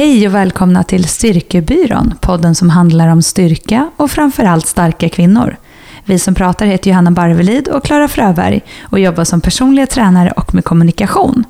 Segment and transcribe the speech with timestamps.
[0.00, 5.56] Hej och välkomna till Styrkebyrån, podden som handlar om styrka och framförallt starka kvinnor.
[6.04, 10.54] Vi som pratar heter Johanna Barvelid och Klara Fröberg och jobbar som personliga tränare och
[10.54, 11.44] med kommunikation.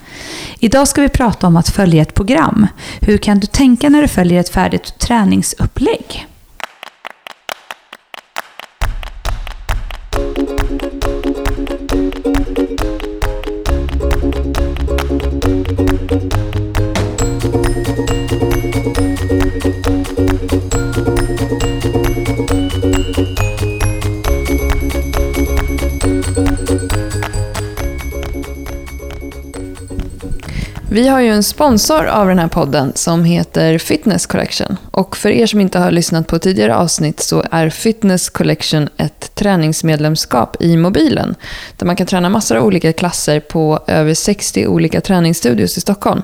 [0.59, 2.67] Idag ska vi prata om att följa ett program.
[3.01, 6.27] Hur kan du tänka när du följer ett färdigt träningsupplägg?
[31.01, 34.77] Vi har ju en sponsor av den här podden som heter Fitness Collection.
[34.91, 39.35] Och för er som inte har lyssnat på tidigare avsnitt så är Fitness Collection ett
[39.35, 41.35] träningsmedlemskap i mobilen.
[41.77, 46.23] Där man kan träna massor av olika klasser på över 60 olika träningsstudios i Stockholm.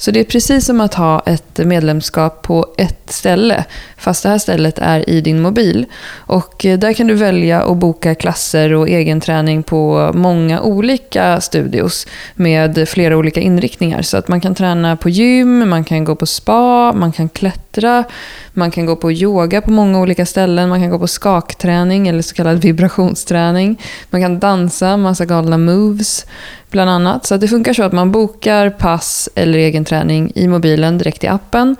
[0.00, 3.64] Så det är precis som att ha ett medlemskap på ett ställe,
[3.96, 5.86] fast det här stället är i din mobil.
[6.12, 11.40] Och eh, där kan du välja att boka klasser och egen träning på många olika
[11.40, 14.02] studios med flera olika inriktningar.
[14.02, 18.04] Så att man kan träna på gym, man kan gå på spa, man kan klättra,
[18.52, 22.22] man kan gå på yoga på många olika ställen, man kan gå på skakträning eller
[22.22, 23.80] så kallad vibrationsträning.
[24.10, 26.26] Man kan dansa, massa galna moves
[26.70, 27.26] bland annat.
[27.26, 31.26] Så det funkar så att man bokar pass eller egen träning i mobilen direkt i
[31.26, 31.76] appen.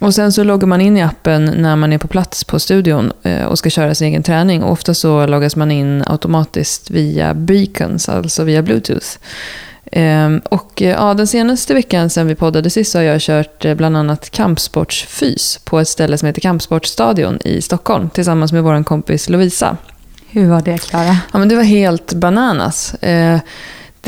[0.00, 3.12] Och sen så loggar man in i appen när man är på plats på studion
[3.22, 4.62] eh, och ska köra sin egen träning.
[4.62, 9.06] Och ofta så loggas man in automatiskt via beacons, alltså via bluetooth.
[9.92, 13.64] Ehm, och eh, ja, den senaste veckan sen vi poddade sist så har jag kört
[13.64, 18.84] eh, bland annat kampsportsfys på ett ställe som heter Kampsportsstadion i Stockholm tillsammans med vår
[18.84, 19.76] kompis Lovisa.
[20.30, 21.16] Hur var det, Klara?
[21.32, 22.94] Ja, men det var helt bananas.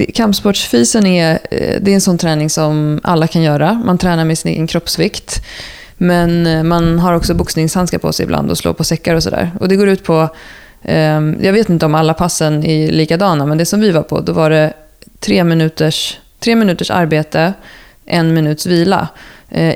[0.07, 3.83] Kampsportsfysen är, eh, det är en sån träning som alla kan göra.
[3.85, 5.43] Man tränar med sin egen kroppsvikt.
[5.97, 9.51] Men eh, man har också boxningshandskar på sig ibland och slår på säckar och sådär.
[9.61, 10.29] Och det går ut på,
[10.83, 14.21] eh, jag vet inte om alla passen är likadana, men det som vi var på,
[14.21, 14.73] då var det
[15.19, 17.53] tre minuters, tre minuters arbete,
[18.07, 19.09] en minuts vila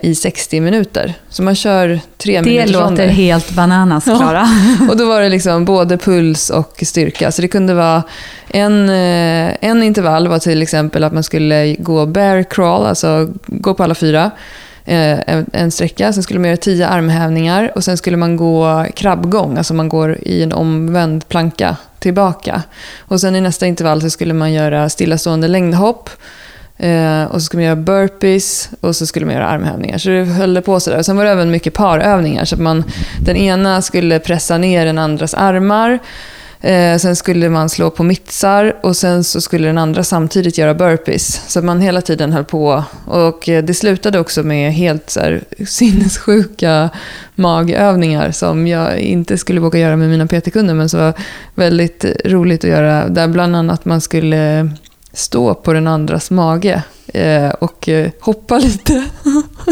[0.02, 1.14] i 60 minuter.
[1.28, 3.06] Så man kör tre det minuter Det låter ronder.
[3.06, 4.48] helt bananas, Klara.
[4.80, 4.86] Ja.
[4.90, 7.32] Och då var det liksom både puls och styrka.
[7.32, 8.02] Så det kunde vara
[8.48, 13.74] en, eh, en intervall var till exempel att man skulle gå bear crawl, alltså gå
[13.74, 14.30] på alla fyra.
[14.84, 15.18] Eh,
[15.52, 16.12] en sträcka.
[16.12, 20.18] Sen skulle man göra tio armhävningar och sen skulle man gå krabbgång, alltså man går
[20.22, 22.62] i en omvänd planka tillbaka.
[22.98, 26.10] Och sen i nästa intervall så skulle man göra stillastående längdhopp.
[26.76, 29.98] Eh, och så skulle man göra burpees och så skulle man göra armhävningar.
[29.98, 30.98] Så det höll på sådär.
[30.98, 32.44] Och sen var det även mycket parövningar.
[32.44, 32.84] Så att man,
[33.20, 35.98] den ena skulle pressa ner den andras armar.
[36.64, 40.74] Eh, sen skulle man slå på mittsar och sen så skulle den andra samtidigt göra
[40.74, 41.50] burpees.
[41.52, 42.84] Så man hela tiden höll på.
[43.06, 46.90] Och eh, det slutade också med helt så här, sinnessjuka
[47.34, 51.14] magövningar som jag inte skulle våga göra med mina PT-kunder men som var
[51.54, 53.08] väldigt roligt att göra.
[53.08, 54.70] Där bland annat man skulle
[55.14, 59.04] stå på den andras mage eh, och eh, hoppa lite.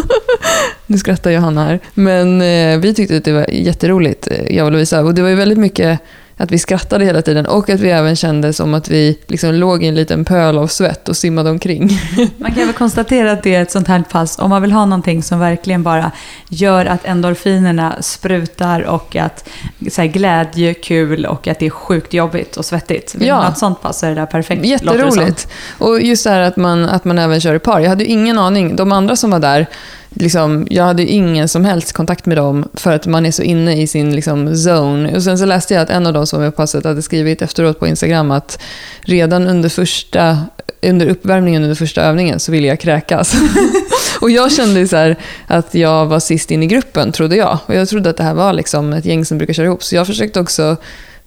[0.86, 1.80] nu skrattar Johanna här.
[1.94, 5.00] Men eh, vi tyckte att det var jätteroligt, eh, jag och Lovisa.
[5.00, 6.00] Och det var ju väldigt mycket
[6.42, 9.82] att vi skrattade hela tiden och att vi även kände som att vi liksom låg
[9.82, 12.00] i en liten pöl av svett och simmade omkring.
[12.36, 14.84] Man kan väl konstatera att det är ett sånt här pass, om man vill ha
[14.84, 16.10] någonting som verkligen bara
[16.48, 19.48] gör att endorfinerna sprutar och att
[19.90, 23.14] så här, glädje, kul och att det är sjukt jobbigt och svettigt.
[23.14, 23.34] Vill ja.
[23.34, 24.64] man ha ett sånt pass så är det där perfekt.
[24.64, 25.48] Jätteroligt.
[25.78, 27.80] Och just det här att man, att man även kör i par.
[27.80, 28.76] Jag hade ju ingen aning.
[28.76, 29.66] De andra som var där
[30.14, 33.82] liksom, jag hade ingen som helst kontakt med dem för att man är så inne
[33.82, 35.16] i sin liksom, zone.
[35.16, 37.02] Och sen så läste jag att en av de som var med på passet hade
[37.02, 38.62] skrivit efteråt på Instagram att
[39.00, 40.38] redan under, första,
[40.82, 43.34] under uppvärmningen under första övningen så ville jag kräkas.
[44.20, 47.58] och jag kände så här, att jag var sist in i gruppen, trodde jag.
[47.66, 49.84] Och jag trodde att det här var liksom ett gäng som brukar köra ihop.
[49.84, 50.76] Så jag försökte också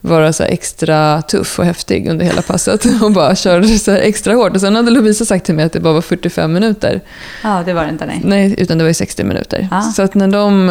[0.05, 4.53] vara så extra tuff och häftig under hela passet och bara körde så extra hårt.
[4.55, 7.01] Och sen hade Lovisa sagt till mig att det bara var 45 minuter.
[7.43, 8.21] Ja, det var det inte nej.
[8.23, 9.67] Nej, utan det var 60 minuter.
[9.71, 9.81] Ah.
[9.81, 10.69] Så att när de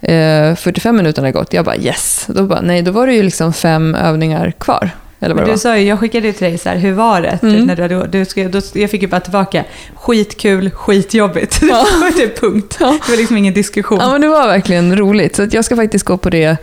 [0.00, 2.24] eh, 45 minuterna gått, jag bara yes.
[2.28, 4.90] Då bara, nej, då var det ju liksom fem övningar kvar.
[5.24, 7.38] Eller vad du sa ju, jag skickade ju till dig så här, hur var det?
[7.42, 7.64] Mm.
[7.66, 11.58] När du, du, du, då, jag fick ju bara tillbaka, skitkul, skitjobbigt.
[11.62, 11.86] Ja.
[11.92, 12.76] det var det punkt.
[12.80, 12.98] Ja.
[13.06, 13.98] Det var liksom ingen diskussion.
[14.00, 15.36] Ja, men det var verkligen roligt.
[15.36, 16.56] Så jag ska faktiskt gå på det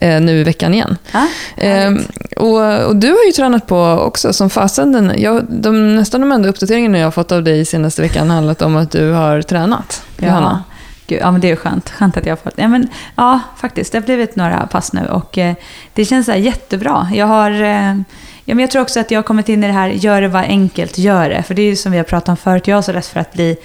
[0.00, 0.96] eh, nu i veckan igen.
[1.12, 1.26] Ah,
[1.62, 1.92] eh,
[2.36, 4.92] och, och, du har ju tränat på också som fasen.
[4.92, 8.62] Den, jag, de, nästan de enda uppdateringarna jag har fått av dig senaste veckan handlat
[8.62, 10.26] om att du har tränat, ja.
[10.26, 10.64] Johanna.
[11.10, 11.90] Gud, ja, men det är skönt.
[11.90, 13.92] Skönt att jag har fått ja, men, ja, faktiskt.
[13.92, 15.54] Det har blivit några pass nu och eh,
[15.94, 17.08] det känns så jättebra.
[17.14, 17.50] Jag har...
[17.50, 17.94] Eh,
[18.44, 20.28] ja, men jag tror också att jag har kommit in i det här, gör det
[20.28, 21.42] var enkelt, gör det.
[21.42, 23.20] För det är ju som vi har pratat om förut, jag är så rädd för
[23.20, 23.56] att bli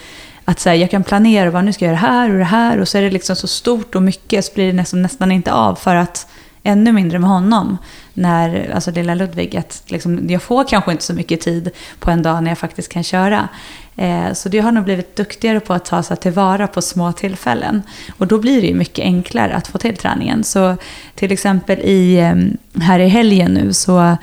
[0.46, 2.44] att så här, jag kan planera, vad nu ska jag göra det här och det
[2.44, 2.80] här.
[2.80, 5.54] Och så är det liksom så stort och mycket så blir det nästan, nästan inte
[5.54, 5.76] av.
[5.76, 6.28] För att
[6.64, 7.78] ännu mindre med honom,
[8.14, 11.70] när, alltså lilla Ludvig, att liksom, jag får kanske inte så mycket tid
[12.00, 13.50] på en dag när jag faktiskt kan köra.
[13.96, 17.82] Eh, så jag har nog blivit duktigare på att ta sig tillvara på små tillfällen.
[18.18, 20.44] Och då blir det ju mycket enklare att få till träningen.
[20.44, 20.76] Så
[21.16, 22.36] till exempel i, eh,
[22.84, 24.18] här i helgen nu så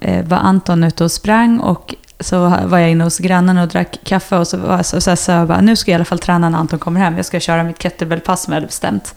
[0.00, 1.94] eh, var Anton ute och sprang och
[2.24, 5.30] så var jag inne hos grannen och drack kaffe och så, var, så, så, så
[5.30, 7.16] jag bara, nu ska jag i alla fall träna när Anton kommer hem.
[7.16, 9.14] Jag ska köra mitt kettlebellpass som jag hade bestämt.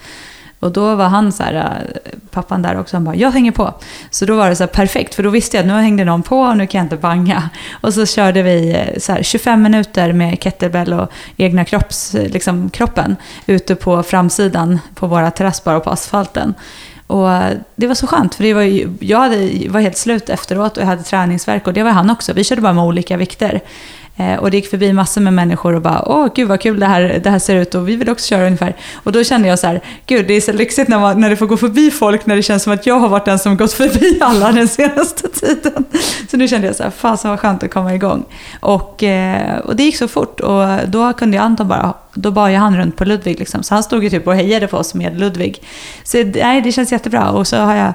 [0.60, 3.74] Och då var han så här, äh, pappan där också, han bara, jag hänger på.
[4.10, 6.24] Så då var det så här perfekt, för då visste jag att nu hängde någon
[6.24, 7.50] på och nu kan jag inte banga.
[7.82, 12.70] Och så körde vi äh, så här 25 minuter med kettlebell och egna kropps, liksom,
[12.70, 13.16] kroppen
[13.46, 16.54] ute på framsidan på våra terrassbar och på asfalten.
[17.08, 17.28] Och
[17.76, 20.84] det var så skönt, för det var ju, jag hade, var helt slut efteråt och
[20.84, 22.34] jag hade träningsverk och det var han också.
[22.34, 23.62] Vi körde bara med olika vikter.
[24.18, 26.86] Eh, och det gick förbi massor med människor och bara, åh gud vad kul det
[26.86, 28.76] här, det här ser ut och vi vill också köra ungefär.
[28.94, 31.36] Och då kände jag så här, gud det är så lyxigt när, man, när det
[31.36, 33.74] får gå förbi folk när det känns som att jag har varit den som gått
[33.74, 35.86] förbi alla den senaste tiden.
[36.32, 38.26] Så nu kände jag så här, fasen vad skönt att komma igång.
[38.60, 42.50] Och, eh, och det gick så fort och då kunde jag Anton bara, då bar
[42.50, 43.64] jag han runt på Ludvig liksom.
[43.64, 45.64] Så han stod ju typ och hejade på oss med Ludvig.
[46.04, 47.94] Så nej, det känns jättebra och så har jag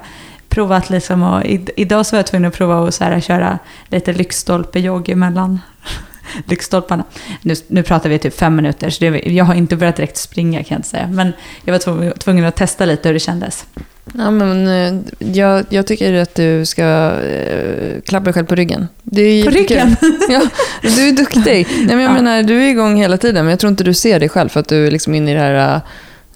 [0.49, 1.41] provat liksom och
[1.75, 5.59] idag så var jag tvungen att prova att så här, köra lite lyxstolpe-jogg emellan
[6.45, 7.03] lyktstolparna.
[7.41, 10.63] Nu, nu pratar vi typ fem minuter, så det, jag har inte börjat direkt springa
[10.63, 11.07] kan jag inte säga.
[11.07, 11.33] Men
[11.65, 13.65] jag var tvungen att testa lite hur det kändes.
[14.17, 18.87] Ja, men, eh, jag, jag tycker att du ska äh, klappa dig själv på ryggen.
[19.43, 19.95] På ryggen?
[20.29, 20.41] ja,
[20.81, 21.67] du är duktig.
[21.77, 22.13] Nej, men jag ja.
[22.13, 24.59] menar, du är igång hela tiden, men jag tror inte du ser dig själv för
[24.59, 25.81] att du är liksom inne i det här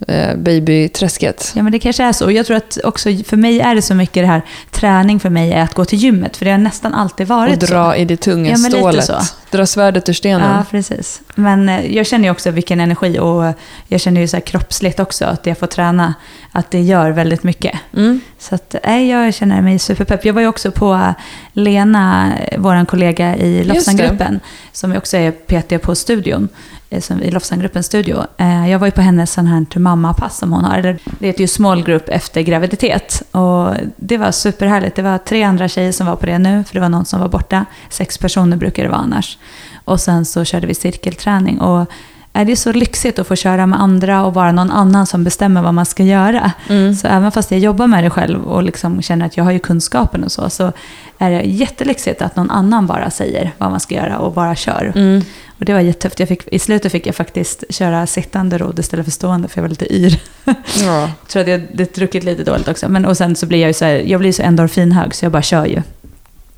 [0.07, 1.51] eh, babyträsket.
[1.55, 2.31] Ja, men det kanske är så.
[2.31, 4.41] Jag tror att också för mig är det så mycket det här,
[4.71, 6.37] träning för mig är att gå till gymmet.
[6.37, 7.65] För det har nästan alltid varit så.
[7.65, 7.97] Och dra så.
[7.97, 9.11] i det tunga ja, stålet.
[9.51, 10.55] Dra svärdet ur stenen.
[10.55, 11.21] Ja, precis.
[11.35, 13.53] Men eh, jag känner ju också vilken energi och
[13.87, 16.13] jag känner ju så här kroppsligt också att jag får träna.
[16.51, 17.79] Att det gör väldigt mycket.
[17.93, 18.21] Mm.
[18.39, 20.25] Så att, nej, jag känner mig superpepp.
[20.25, 21.13] Jag var ju också på
[21.53, 24.39] Lena, vår kollega i Lofsangruppen,
[24.71, 26.49] som också är PT på studion.
[26.89, 28.25] Eh, i Lofsangruppens studio.
[28.37, 30.97] Eh, jag var ju på hennes sån här mammapass som hon har.
[31.19, 33.23] Det heter ju small group efter graviditet.
[33.31, 34.95] Och det var superhärligt.
[34.95, 37.19] Det var tre andra tjejer som var på det nu, för det var någon som
[37.19, 37.65] var borta.
[37.89, 39.36] Sex personer brukar det vara annars.
[39.85, 41.61] Och sen så körde vi cirkelträning.
[41.61, 41.91] Och
[42.37, 45.61] är det så lyxigt att få köra med andra och vara någon annan som bestämmer
[45.61, 46.51] vad man ska göra.
[46.69, 46.95] Mm.
[46.95, 49.59] Så även fast jag jobbar med det själv och liksom känner att jag har ju
[49.59, 50.71] kunskapen och så, så
[51.17, 54.91] är det jättelyxigt att någon annan bara säger vad man ska göra och bara kör.
[54.95, 55.21] Mm.
[55.59, 56.19] Och det var jättetufft.
[56.19, 59.63] Jag fick, I slutet fick jag faktiskt köra sittande rodd istället för stående, för jag
[59.63, 60.19] var lite yr.
[60.85, 61.01] Ja.
[61.01, 62.89] jag tror att jag hade druckit lite dåligt också.
[62.89, 65.31] Men, och sen så blir jag ju så här, jag blir så endorfinhög, så jag
[65.31, 65.81] bara kör ju.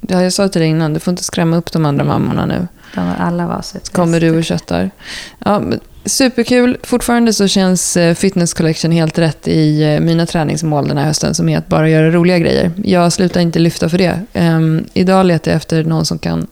[0.02, 2.68] Ja, jag sa till dig innan, du får inte skrämma upp de andra mammorna nu.
[2.96, 4.92] De alla var så Kommer du och köttar.
[5.40, 5.62] Ja,
[6.06, 6.78] superkul.
[6.84, 11.36] Fortfarande så känns eh, Fitness Collection helt rätt i eh, mina träningsmål den här hösten,
[11.36, 12.72] som är att bara göra roliga grejer.
[12.84, 14.20] Jag slutar inte lyfta för det.
[14.34, 16.48] Um, idag letar jag efter någon som kan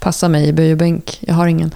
[0.00, 1.18] passa mig i böj och bänk.
[1.20, 1.74] Jag har ingen.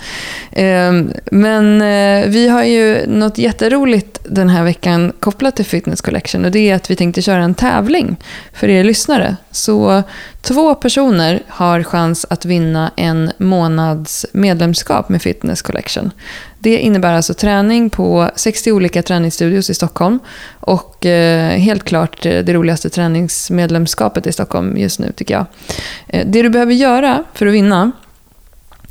[0.53, 6.44] Ehm, men eh, vi har ju något jätteroligt den här veckan kopplat till Fitness Collection
[6.44, 8.17] och det är att vi tänkte köra en tävling
[8.53, 9.37] för er lyssnare.
[9.50, 10.03] Så
[10.43, 16.11] två personer har chans att vinna en månads medlemskap med Fitness Collection.
[16.59, 20.19] Det innebär alltså träning på 60 olika träningsstudios i Stockholm
[20.61, 25.47] och eh, helt klart eh, det roligaste träningsmedlemskapet i Stockholm just nu tycker jag.
[26.26, 27.93] Det du behöver göra för att vinna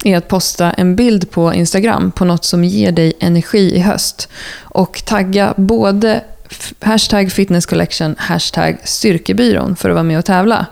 [0.05, 4.29] är att posta en bild på Instagram på något som ger dig energi i höst.
[4.59, 6.21] Och tagga både
[6.79, 10.65] hashtag fitnesscollection, hashtag styrkebyrån för att vara med och tävla.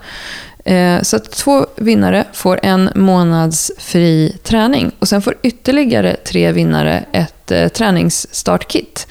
[0.64, 4.92] Eh, så att två vinnare får en månads fri träning.
[4.98, 9.06] Och sen får ytterligare tre vinnare ett eh, träningsstartkit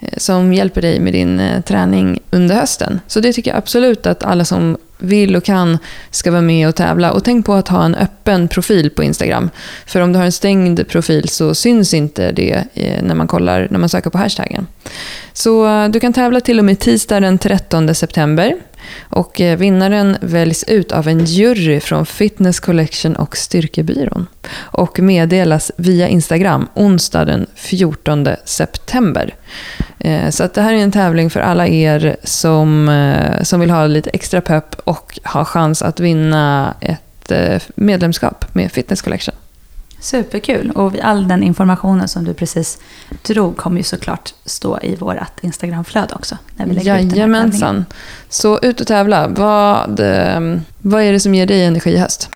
[0.00, 3.00] eh, som hjälper dig med din träning under hösten.
[3.06, 5.78] Så det tycker jag absolut att alla som vill och kan
[6.10, 7.12] ska vara med och tävla.
[7.12, 9.50] Och tänk på att ha en öppen profil på Instagram.
[9.86, 13.68] För om du har en stängd profil så syns inte det eh, när man kollar,
[13.70, 14.66] när man söker på hashtaggen.
[15.32, 18.54] Så eh, du kan tävla till och med tisdag den 13 september.
[19.00, 24.26] Och eh, vinnaren väljs ut av en jury från Fitness Collection och Styrkebyrån.
[24.54, 29.34] Och meddelas via Instagram onsdag den 14 september.
[29.98, 33.70] Eh, så att det här är en tävling för alla er som, eh, som vill
[33.70, 36.94] ha lite extra pepp och ha chans att vinna ett
[37.74, 39.34] medlemskap med Fitness Collection.
[40.00, 40.70] Superkul.
[40.70, 42.78] Och all den informationen som du precis
[43.22, 46.36] drog kommer ju såklart stå i vårt Instagramflöde också.
[46.56, 47.76] När vi lägger Jajamensan.
[47.78, 47.94] Ut
[48.28, 49.28] Så ut och tävla.
[49.28, 52.30] Vad, ehm, vad är det som ger dig energi i höst?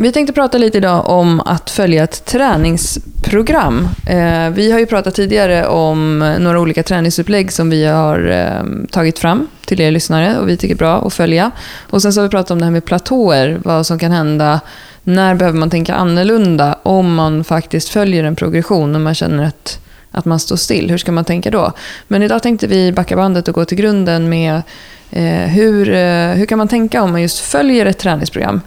[0.00, 3.88] vi tänkte prata lite idag om att följa ett träningsprogram.
[4.06, 9.18] Eh, vi har ju pratat tidigare om några olika träningsupplägg som vi har eh, tagit
[9.18, 11.50] fram till er lyssnare och vi tycker bra att följa.
[11.90, 14.60] Och sen så har vi pratat om det här med platåer, vad som kan hända,
[15.02, 19.80] när behöver man tänka annorlunda om man faktiskt följer en progression och man känner att,
[20.10, 20.90] att man står still.
[20.90, 21.72] Hur ska man tänka då?
[22.08, 24.62] Men idag tänkte vi backa bandet och gå till grunden med
[25.10, 28.60] Eh, hur, eh, hur kan man tänka om man just följer ett träningsprogram?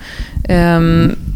[0.50, 0.80] Eh,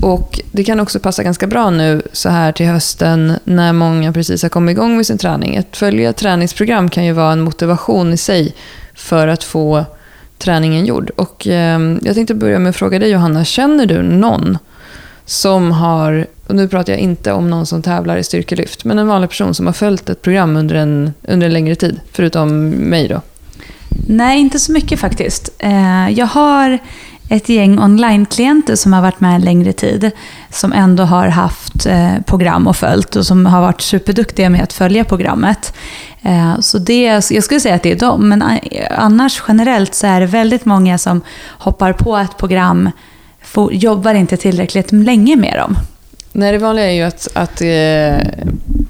[0.02, 4.44] och Det kan också passa ganska bra nu så här till hösten när många precis
[4.44, 5.58] har kommit igång med sin träning.
[5.58, 8.56] Att följa ett träningsprogram kan ju vara en motivation i sig
[8.96, 9.86] för att få
[10.38, 11.10] träningen gjord.
[11.16, 14.58] Och, ehm, jag tänkte börja med att fråga dig Johanna, känner du någon
[15.26, 19.08] som har, och nu pratar jag inte om någon som tävlar i styrkelyft, men en
[19.08, 23.08] vanlig person som har följt ett program under en, under en längre tid, förutom mig
[23.08, 23.22] då?
[24.08, 25.50] Nej, inte så mycket faktiskt.
[25.60, 26.80] Eh, jag har
[27.30, 30.12] ett gäng online-klienter som har varit med en längre tid,
[30.50, 34.74] som ändå har haft eh, program och följt och som har varit superduktiga med att
[34.74, 35.74] följa programmet.
[36.22, 38.44] Eh, så det, jag skulle säga att det är dem, men
[38.92, 42.90] annars generellt så är det väldigt många som hoppar på ett program,
[43.72, 45.78] jobbar inte tillräckligt länge med dem.
[46.32, 48.28] Nej, det vanliga är ju att, att, eh,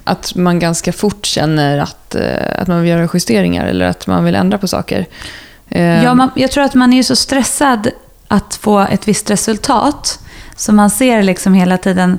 [0.04, 4.24] att man ganska fort känner att, eh, att man vill göra justeringar eller att man
[4.24, 5.06] vill ändra på saker.
[5.68, 7.88] Eh, ja, man, jag tror att man är så stressad
[8.28, 10.18] att få ett visst resultat.
[10.56, 12.18] Så man ser liksom hela tiden,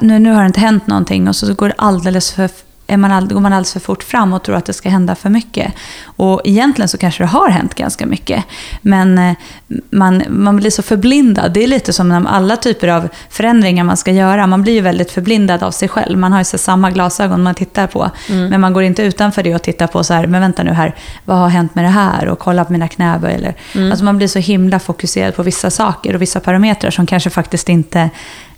[0.00, 2.50] nu, nu har det inte hänt någonting och så går det alldeles för
[2.92, 5.30] är man, går man alldeles för fort fram och tror att det ska hända för
[5.30, 5.72] mycket.
[6.04, 8.44] Och egentligen så kanske det har hänt ganska mycket.
[8.82, 9.34] Men eh,
[9.90, 11.52] man, man blir så förblindad.
[11.52, 14.46] Det är lite som när alla typer av förändringar man ska göra.
[14.46, 16.18] Man blir ju väldigt förblindad av sig själv.
[16.18, 18.10] Man har ju så samma glasögon man tittar på.
[18.28, 18.48] Mm.
[18.48, 20.94] Men man går inte utanför det och tittar på så här, men vänta nu här,
[21.24, 22.28] vad har hänt med det här?
[22.28, 23.34] Och kolla på mina knäböj.
[23.34, 23.90] Eller, mm.
[23.90, 27.68] alltså man blir så himla fokuserad på vissa saker och vissa parametrar som kanske faktiskt
[27.68, 28.10] inte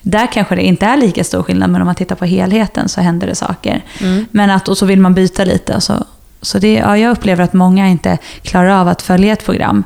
[0.04, 3.00] där kanske det inte är lika stor skillnad, men om man tittar på helheten så
[3.00, 3.84] händer det saker.
[4.00, 4.26] Mm.
[4.30, 5.80] Men att, och så vill man byta lite.
[5.80, 6.04] Så,
[6.42, 9.84] så det, ja, jag upplever att många inte klarar av att följa ett program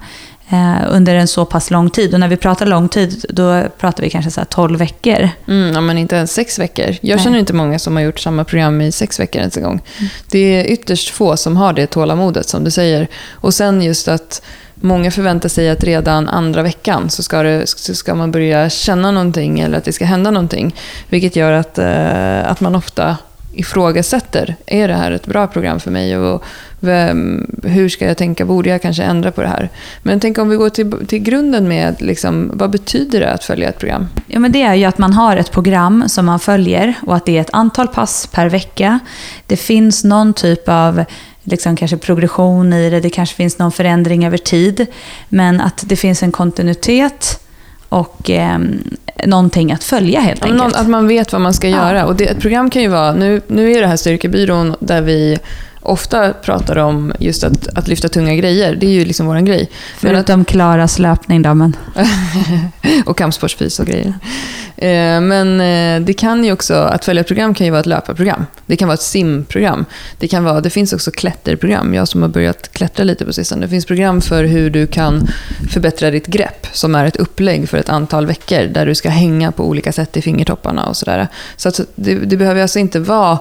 [0.48, 2.14] eh, under en så pass lång tid.
[2.14, 5.28] Och när vi pratar lång tid, då pratar vi kanske så 12 veckor.
[5.48, 6.96] Mm, ja, men inte ens sex veckor.
[7.00, 7.24] Jag Nej.
[7.24, 9.80] känner inte många som har gjort samma program i sex veckor ens en gång.
[9.98, 10.10] Mm.
[10.30, 13.08] Det är ytterst få som har det tålamodet, som du säger.
[13.30, 14.42] Och sen just att
[14.80, 19.10] Många förväntar sig att redan andra veckan så ska, det, så ska man börja känna
[19.10, 20.74] någonting eller att det ska hända någonting.
[21.08, 23.16] Vilket gör att, eh, att man ofta
[23.52, 26.18] ifrågasätter, är det här ett bra program för mig?
[26.18, 26.44] Och
[26.80, 28.44] vem, hur ska jag tänka?
[28.44, 29.68] Borde jag kanske ändra på det här?
[30.02, 33.68] Men tänk om vi går till, till grunden med, liksom, vad betyder det att följa
[33.68, 34.08] ett program?
[34.26, 37.26] Ja, men det är ju att man har ett program som man följer och att
[37.26, 38.98] det är ett antal pass per vecka.
[39.46, 41.04] Det finns någon typ av
[41.50, 44.86] liksom kanske progression i det, det kanske finns någon förändring över tid.
[45.28, 47.40] Men att det finns en kontinuitet
[47.88, 48.58] och eh,
[49.26, 50.58] någonting att följa helt enkelt.
[50.62, 52.06] Någon, att man vet vad man ska göra.
[52.06, 55.38] Och det, ett program kan ju vara, nu, nu är det här Styrkebyrån där vi
[55.88, 58.76] ofta pratar om just att, att lyfta tunga grejer.
[58.76, 59.70] Det är ju liksom vår grej.
[59.96, 61.76] Förutom Klaras löpning då, men...
[63.06, 64.14] och kampsportsfys och grejer.
[64.76, 67.86] Eh, men eh, det kan ju också, att följa ett program kan ju vara ett
[67.86, 68.46] löparprogram.
[68.66, 69.84] Det kan vara ett simprogram.
[70.18, 71.94] Det, kan vara, det finns också klätterprogram.
[71.94, 73.66] Jag som har börjat klättra lite på sistone.
[73.66, 75.28] Det finns program för hur du kan
[75.70, 79.52] förbättra ditt grepp, som är ett upplägg för ett antal veckor, där du ska hänga
[79.52, 81.28] på olika sätt i fingertopparna och sådär.
[81.56, 83.38] Så att det, det behöver alltså inte vara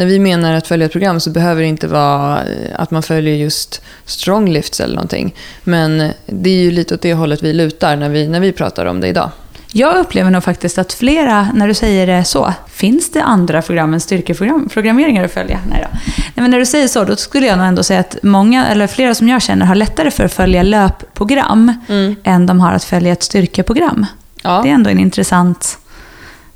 [0.00, 3.02] när vi menar att följa ett program så behöver det inte vara eh, att man
[3.02, 5.34] följer just stronglifts eller någonting.
[5.64, 8.86] Men det är ju lite åt det hållet vi lutar när vi, när vi pratar
[8.86, 9.30] om det idag.
[9.72, 13.94] Jag upplever nog faktiskt att flera, när du säger det så, finns det andra program
[13.94, 15.60] än styrkeprogrammeringar att följa?
[15.70, 15.98] Nej, då.
[16.16, 18.86] Nej men när du säger så, då skulle jag nog ändå säga att många, eller
[18.86, 22.16] flera som jag känner, har lättare för att följa löpprogram mm.
[22.24, 24.06] än de har att följa ett styrkeprogram.
[24.42, 24.60] Ja.
[24.62, 25.78] Det är ändå en intressant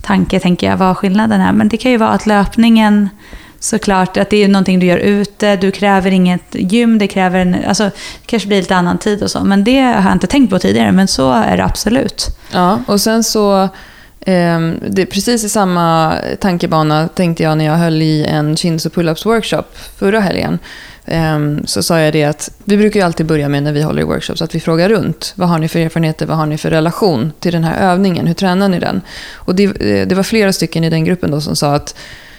[0.04, 1.52] tanke, tänker jag, vad skillnaden är.
[1.52, 3.08] Men det kan ju vara att löpningen
[3.64, 7.56] såklart, att det är någonting du gör ute, du kräver inget gym, det kräver en,
[7.68, 9.44] alltså, det kanske blir lite annan tid och så.
[9.44, 12.26] Men det har jag inte tänkt på tidigare, men så är det absolut.
[12.52, 13.62] Ja, och sen så,
[14.20, 18.92] eh, det precis i samma tankebana tänkte jag när jag höll i en chins och
[18.92, 19.64] pull-ups workshop
[19.98, 20.58] förra helgen.
[21.06, 24.02] Um, så sa jag det att vi brukar ju alltid börja med när vi håller
[24.02, 25.32] i workshops att vi frågar runt.
[25.36, 26.26] Vad har ni för erfarenheter?
[26.26, 28.26] Vad har ni för relation till den här övningen?
[28.26, 29.00] Hur tränar ni den?
[29.34, 31.96] Och det, eh, det var flera stycken i den gruppen då som sa att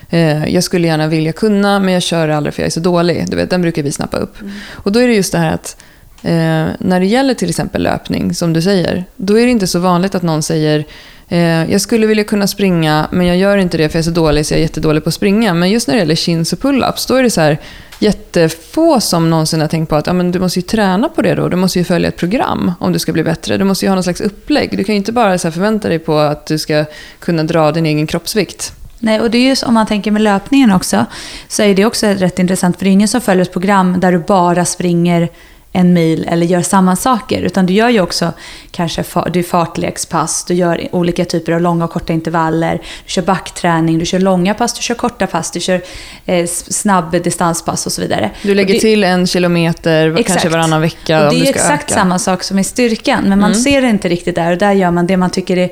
[0.09, 3.25] eh, jag skulle gärna vilja kunna men jag kör aldrig för jag är så dålig.
[3.29, 4.41] Du vet, den brukar vi snappa upp.
[4.41, 4.53] Mm.
[4.73, 5.77] Och då är det just det här att
[6.23, 9.79] eh, när det gäller till exempel löpning, som du säger, då är det inte så
[9.79, 10.85] vanligt att någon säger
[11.27, 14.11] Eh, jag skulle vilja kunna springa, men jag gör inte det för jag är så
[14.11, 15.53] dålig så jag är jättedålig på att springa.
[15.53, 17.57] Men just när det gäller chins och pull-ups, då är det så här
[17.99, 21.35] jättefå som någonsin har tänkt på att ja, men du måste ju träna på det
[21.35, 21.49] då.
[21.49, 23.57] Du måste ju följa ett program om du ska bli bättre.
[23.57, 24.77] Du måste ju ha någon slags upplägg.
[24.77, 26.85] Du kan ju inte bara så förvänta dig på att du ska
[27.19, 28.73] kunna dra din egen kroppsvikt.
[28.99, 31.05] Nej, och det är just om man tänker med löpningen också,
[31.47, 34.11] så är det också rätt intressant, för det är ingen som följer ett program där
[34.11, 35.29] du bara springer
[35.75, 37.41] en mil eller gör samma saker.
[37.41, 38.33] Utan du gör ju också
[38.71, 39.03] kanske
[39.33, 42.81] du fartlekspass, du gör olika typer av långa och korta intervaller.
[43.05, 45.81] Du kör backträning, du kör långa pass, du kör korta pass, du kör
[46.25, 48.31] eh, snabb distanspass och så vidare.
[48.41, 50.27] Du lägger det, till en kilometer exakt.
[50.27, 51.93] kanske varannan vecka och Det är exakt öka.
[51.93, 53.63] samma sak som i styrkan, men man mm.
[53.63, 55.69] ser det inte riktigt där och där gör man det man tycker är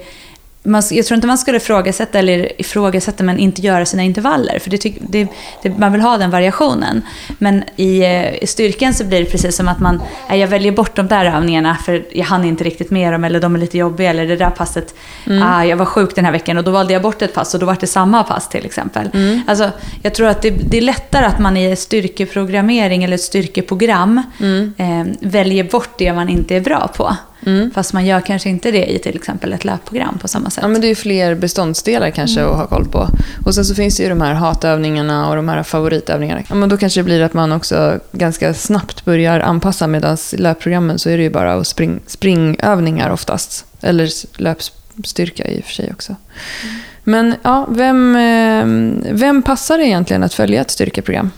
[0.64, 4.60] man, jag tror inte man skulle ifrågasätta, eller ifrågasätta, men inte göra sina intervaller.
[4.60, 5.28] För det, det,
[5.64, 7.02] det, man vill ha den variationen.
[7.38, 10.96] Men i, eh, i, styrkan så blir det precis som att man, jag väljer bort
[10.96, 14.10] de där övningarna för jag hann inte riktigt med dem, eller de är lite jobbiga,
[14.10, 14.96] eller det där passet,
[15.28, 15.44] mm.
[15.44, 17.60] ah, jag var sjuk den här veckan och då valde jag bort ett pass och
[17.60, 19.10] då var det samma pass till exempel.
[19.14, 19.42] Mm.
[19.48, 24.22] Alltså, jag tror att det, det, är lättare att man i styrkeprogrammering eller ett styrkeprogram
[24.40, 24.74] mm.
[24.78, 27.16] eh, väljer bort det man inte är bra på.
[27.46, 27.72] Mm.
[27.72, 30.62] Fast man gör kanske inte det i till exempel ett löpprogram på samma sätt.
[30.62, 32.52] Ja, men det är ju fler beståndsdelar kanske mm.
[32.52, 33.08] att ha koll på.
[33.46, 36.42] Och sen så finns det ju de här hatövningarna och de här favoritövningarna.
[36.50, 40.38] Ja, men då kanske det blir att man också ganska snabbt börjar anpassa medan i
[40.38, 43.66] löpprogrammen så är det ju bara spring, springövningar oftast.
[43.82, 44.10] Eller
[44.42, 46.16] löpstyrka i och för sig också.
[46.64, 46.76] Mm.
[47.04, 51.32] Men ja, vem, eh, vem passar egentligen att följa ett styrkeprogram?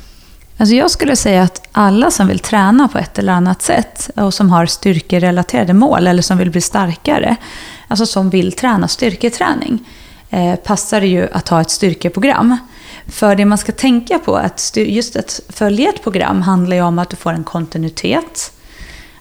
[0.57, 4.33] Alltså jag skulle säga att alla som vill träna på ett eller annat sätt och
[4.33, 7.35] som har styrkerelaterade mål eller som vill bli starkare,
[7.87, 9.89] alltså som vill träna styrketräning,
[10.29, 12.57] eh, passar det ju att ha ett styrkeprogram.
[13.07, 16.99] För det man ska tänka på, att just att följa ett program handlar ju om
[16.99, 18.51] att du får en kontinuitet.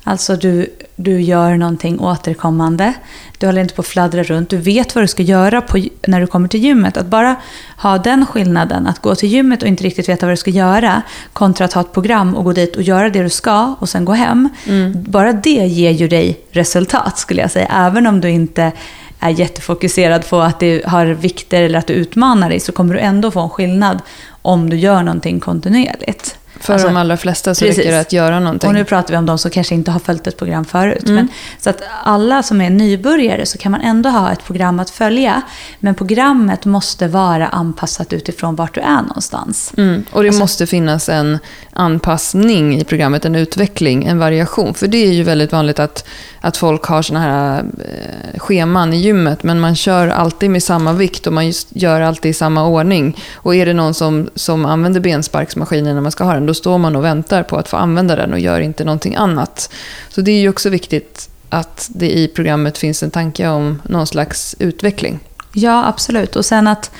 [0.07, 2.95] Alltså du, du gör någonting återkommande.
[3.39, 4.51] Du håller inte på att fladdra runt.
[4.51, 6.97] Du vet vad du ska göra på, när du kommer till gymmet.
[6.97, 7.37] Att bara
[7.77, 11.03] ha den skillnaden, att gå till gymmet och inte riktigt veta vad du ska göra,
[11.33, 14.05] kontra att ha ett program och gå dit och göra det du ska och sen
[14.05, 14.49] gå hem.
[14.67, 15.05] Mm.
[15.09, 17.69] Bara det ger ju dig resultat skulle jag säga.
[17.73, 18.73] Även om du inte
[19.21, 23.01] är jättefokuserad på att du har vikter eller att du utmanar dig så kommer du
[23.01, 23.99] ändå få en skillnad
[24.43, 26.37] om du gör någonting kontinuerligt.
[26.65, 27.79] För alltså, de allra flesta så precis.
[27.79, 28.69] räcker det att göra någonting.
[28.69, 31.05] Och nu pratar vi om de som kanske inte har följt ett program förut.
[31.05, 31.15] Mm.
[31.15, 31.29] Men,
[31.61, 35.43] så att alla som är nybörjare så kan man ändå ha ett program att följa.
[35.81, 39.73] Men programmet måste vara anpassat utifrån vart du är någonstans.
[39.77, 40.05] Mm.
[40.11, 41.39] Och det alltså, måste finnas en
[41.73, 44.75] anpassning i programmet, en utveckling, en variation.
[44.75, 46.05] För det är ju väldigt vanligt att,
[46.41, 50.93] att folk har sådana här eh, scheman i gymmet, men man kör alltid med samma
[50.93, 53.17] vikt och man gör alltid i samma ordning.
[53.35, 56.79] Och är det någon som, som använder bensparksmaskinen när man ska ha den, då står
[56.79, 59.71] man och väntar på att få använda den och gör inte någonting annat.
[60.09, 64.07] Så det är ju också viktigt att det i programmet finns en tanke om någon
[64.07, 65.21] slags utveckling.
[65.53, 66.37] Ja, absolut.
[66.37, 66.91] Och sen att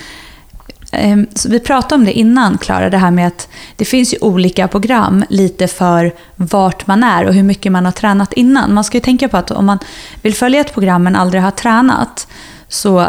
[0.93, 4.19] ehm, så vi pratade om det innan, Klara, det här med att det finns ju
[4.21, 8.75] olika program lite för vart man är och hur mycket man har tränat innan.
[8.75, 9.79] Man ska ju tänka på att om man
[10.23, 12.27] vill följa ett program men aldrig har tränat
[12.69, 13.07] så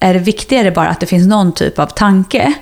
[0.00, 2.54] är det viktigare bara att det finns någon typ av tanke.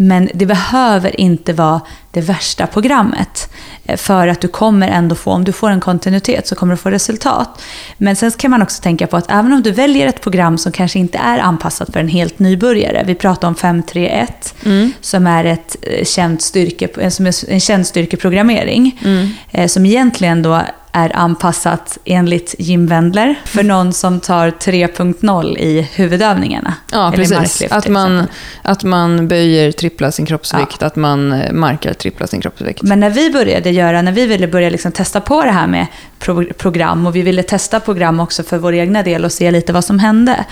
[0.00, 1.80] Men det behöver inte vara
[2.20, 3.50] det värsta programmet.
[3.84, 6.76] Eh, för att du kommer ändå få, om du får en kontinuitet så kommer du
[6.76, 7.62] få resultat.
[7.98, 10.72] Men sen kan man också tänka på att även om du väljer ett program som
[10.72, 13.04] kanske inte är anpassat för en helt nybörjare.
[13.06, 14.92] Vi pratar om 531 mm.
[15.00, 19.00] som är ett eh, känt styrke, som är en känd styrkeprogrammering.
[19.04, 19.28] Mm.
[19.50, 20.60] Eh, som egentligen då
[20.92, 26.74] är anpassat enligt Jim Wendler för någon som tar 3.0 i huvudövningarna.
[26.92, 27.72] Ja, precis.
[27.72, 28.26] Att man,
[28.62, 30.86] att man böjer trippla sin kroppsvikt, ja.
[30.86, 32.82] att man eh, markar trippla sin kroppsvikt.
[32.82, 35.86] Men när vi började göra, när vi ville börja liksom testa på det här med
[36.18, 39.72] pro program och vi ville testa program också för vår egna del och se lite
[39.72, 40.44] vad som hände.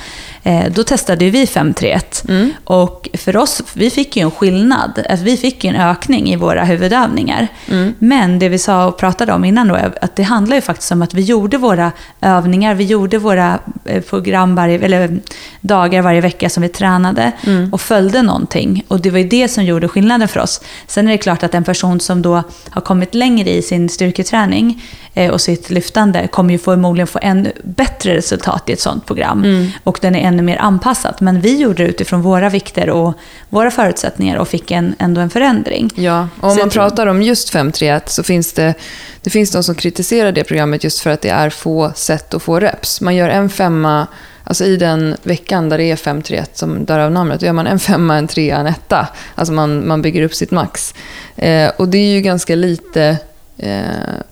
[0.43, 2.53] Eh, då testade vi 531 mm.
[2.65, 5.05] och för oss, vi fick ju en skillnad.
[5.11, 7.49] Alltså, vi fick ju en ökning i våra huvudövningar.
[7.71, 7.95] Mm.
[7.99, 11.03] Men det vi sa och pratade om innan då, att det handlar ju faktiskt om
[11.03, 15.21] att vi gjorde våra övningar, vi gjorde våra eh, program varje, eller
[15.61, 17.73] dagar varje vecka som vi tränade mm.
[17.73, 18.85] och följde någonting.
[18.89, 20.61] Och det var ju det som gjorde skillnaden för oss.
[20.87, 24.83] Sen är det klart att en person som då har kommit längre i sin styrketräning
[25.15, 29.45] eh, och sitt lyftande kommer ju förmodligen få ännu bättre resultat i ett sånt program.
[29.45, 29.69] Mm.
[29.85, 31.15] Och den är ännu mer anpassad.
[31.19, 33.15] Men vi gjorde det utifrån våra vikter och
[33.49, 35.91] våra förutsättningar och fick en, ändå en förändring.
[35.95, 38.75] Ja, och om man pratar om just 531 så finns det,
[39.23, 42.43] det finns de som kritiserar det programmet just för att det är få sätt att
[42.43, 43.01] få reps.
[43.01, 44.07] Man gör en femma
[44.49, 47.79] Alltså i den veckan där det är 5-3-1 som därav namnet, då gör man en
[47.79, 49.09] femma, en trea, en etta.
[49.35, 50.95] Alltså man, man bygger upp sitt max.
[51.37, 53.17] Eh, och det är ju ganska lite
[53.59, 53.81] eh,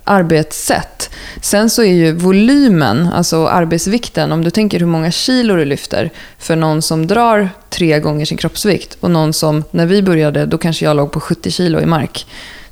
[0.05, 1.11] arbetssätt.
[1.40, 6.11] Sen så är ju volymen, alltså arbetsvikten, om du tänker hur många kilo du lyfter
[6.38, 10.59] för någon som drar tre gånger sin kroppsvikt och någon som, när vi började, då
[10.59, 12.27] kanske jag låg på 70 kilo i mark.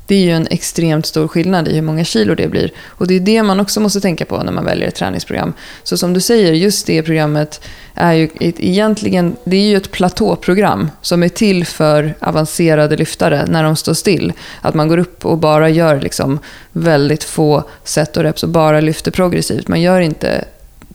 [0.05, 2.71] Det är ju en extremt stor skillnad i hur många kilo det blir.
[2.87, 5.53] Och det är det man också måste tänka på när man väljer ett träningsprogram.
[5.83, 7.61] Så som du säger, just det programmet
[7.93, 13.45] är ju ett, egentligen det är ju ett platåprogram som är till för avancerade lyftare
[13.47, 14.33] när de står still.
[14.61, 16.39] Att man går upp och bara gör liksom
[16.71, 19.67] väldigt få set och reps och bara lyfter progressivt.
[19.67, 20.45] Man gör inte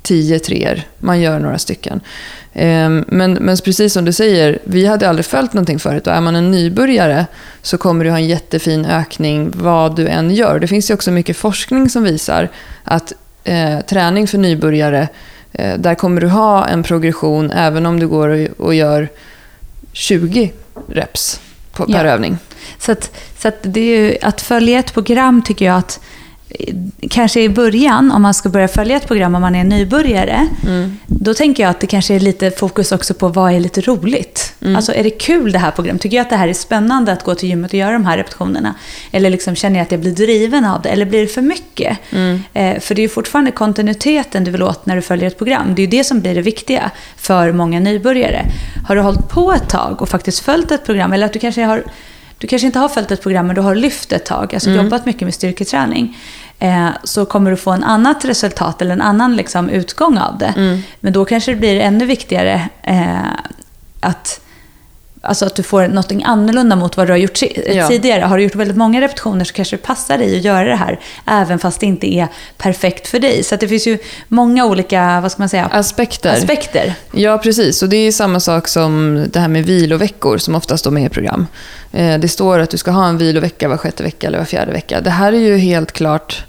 [0.02, 2.00] tio treor, man gör några stycken.
[2.60, 6.20] Ehm, men, men precis som du säger, vi hade aldrig följt någonting förut och är
[6.20, 7.26] man en nybörjare
[7.62, 10.58] så kommer du ha en jättefin ökning vad du än gör.
[10.58, 12.48] Det finns ju också mycket forskning som visar
[12.84, 13.12] att
[13.44, 15.08] eh, träning för nybörjare,
[15.52, 19.08] eh, där kommer du ha en progression även om du går och, och gör
[19.92, 20.52] 20
[20.88, 21.40] reps
[21.72, 22.10] på, per ja.
[22.10, 22.38] övning.
[22.78, 26.00] Så, att, så att, det är ju, att följa ett program tycker jag att
[27.10, 30.98] kanske i början, om man ska börja följa ett program om man är nybörjare, mm.
[31.06, 34.54] då tänker jag att det kanske är lite fokus också på vad är lite roligt.
[34.60, 34.76] Mm.
[34.76, 36.02] Alltså är det kul det här programmet?
[36.02, 38.16] Tycker jag att det här är spännande att gå till gymmet och göra de här
[38.16, 38.74] repetitionerna?
[39.10, 40.88] Eller liksom känner jag att jag blir driven av det?
[40.88, 41.98] Eller blir det för mycket?
[42.10, 42.42] Mm.
[42.52, 45.74] Eh, för det är ju fortfarande kontinuiteten du vill åt när du följer ett program.
[45.74, 48.46] Det är ju det som blir det viktiga för många nybörjare.
[48.86, 51.62] Har du hållit på ett tag och faktiskt följt ett program, eller att du kanske
[51.62, 51.84] har
[52.38, 54.84] du kanske inte har följt ett program men du har lyft ett tag, alltså mm.
[54.84, 56.16] jobbat mycket med styrketräning.
[56.58, 60.54] Eh, så kommer du få en annat resultat eller en annan liksom, utgång av det.
[60.56, 60.80] Mm.
[61.00, 63.18] Men då kanske det blir ännu viktigare eh,
[64.00, 64.40] att
[65.22, 67.88] Alltså att du får något annorlunda mot vad du har gjort ja.
[67.88, 68.22] tidigare.
[68.22, 71.00] Har du gjort väldigt många repetitioner så kanske det passar dig att göra det här.
[71.26, 72.28] Även fast det inte är
[72.58, 73.42] perfekt för dig.
[73.42, 75.66] Så det finns ju många olika, vad ska man säga?
[75.66, 76.32] Aspekter.
[76.32, 76.94] Aspekter.
[77.12, 77.82] Ja, precis.
[77.82, 81.08] Och det är samma sak som det här med viloveckor som oftast står med i
[81.08, 81.46] program.
[81.92, 84.72] Eh, det står att du ska ha en vilovecka var sjätte vecka eller var fjärde
[84.72, 85.00] vecka.
[85.00, 86.44] Det här är ju helt klart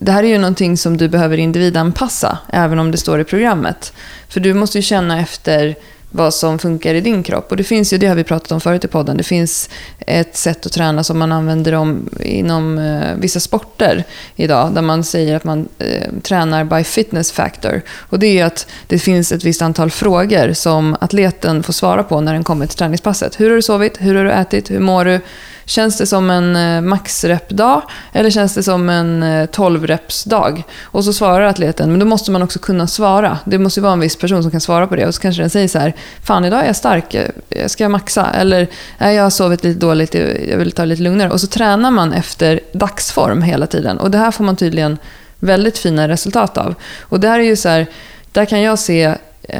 [0.00, 3.92] det här är ju någonting som du behöver individanpassa, även om det står i programmet.
[4.28, 5.76] För du måste ju känna efter
[6.10, 7.50] vad som funkar i din kropp.
[7.50, 10.36] Och det finns ju, det har vi pratat om förut i podden, det finns ett
[10.36, 14.04] sätt att träna som man använder om, inom eh, vissa sporter
[14.36, 17.82] idag, där man säger att man eh, tränar by fitness factor.
[17.96, 22.20] Och det är att det finns ett visst antal frågor som atleten får svara på
[22.20, 23.40] när den kommer till träningspasset.
[23.40, 23.96] Hur har du sovit?
[24.00, 24.70] Hur har du ätit?
[24.70, 25.20] Hur mår du?
[25.68, 30.62] Känns det som en eh, maxrepdag eller känns det som en eh, 12-repsdag?
[30.82, 33.38] Och så svarar atleten, men då måste man också kunna svara.
[33.44, 35.06] Det måste ju vara en viss person som kan svara på det.
[35.06, 37.90] Och så kanske den säger så här, fan idag är jag stark, eh, ska jag
[37.90, 38.30] maxa?
[38.30, 38.66] Eller,
[38.98, 41.30] nej jag har sovit lite dåligt, eh, jag vill ta det lite lugnare.
[41.30, 43.98] Och så tränar man efter dagsform hela tiden.
[43.98, 44.98] Och det här får man tydligen
[45.38, 46.74] väldigt fina resultat av.
[47.00, 47.86] Och det här är ju så här,
[48.32, 49.14] där kan jag se,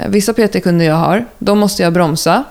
[0.06, 2.44] vissa PT-kunder jag har, de måste jag bromsa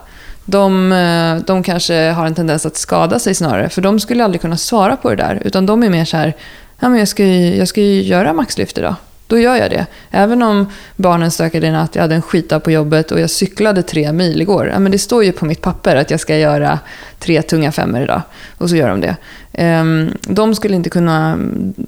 [0.50, 3.70] de, eh, de kanske har en tendens att skada sig snarare.
[3.70, 5.42] För de skulle aldrig kunna svara på det där.
[5.46, 6.34] Utan de är mer så här,
[6.80, 8.96] ja, men jag, ska ju, jag ska ju göra maxlyft idag.
[9.28, 9.86] Då gör jag det.
[10.12, 13.84] Även om barnen stökade i natt, jag hade en skita på jobbet och jag cyklade
[13.84, 14.68] tre mil igår.
[14.68, 16.80] Ja, men det står ju på mitt papper att jag ska göra
[17.20, 18.22] tre tunga femmor idag.
[18.58, 19.16] Och så gör de det.
[19.54, 21.40] Ehm, de skulle inte kunna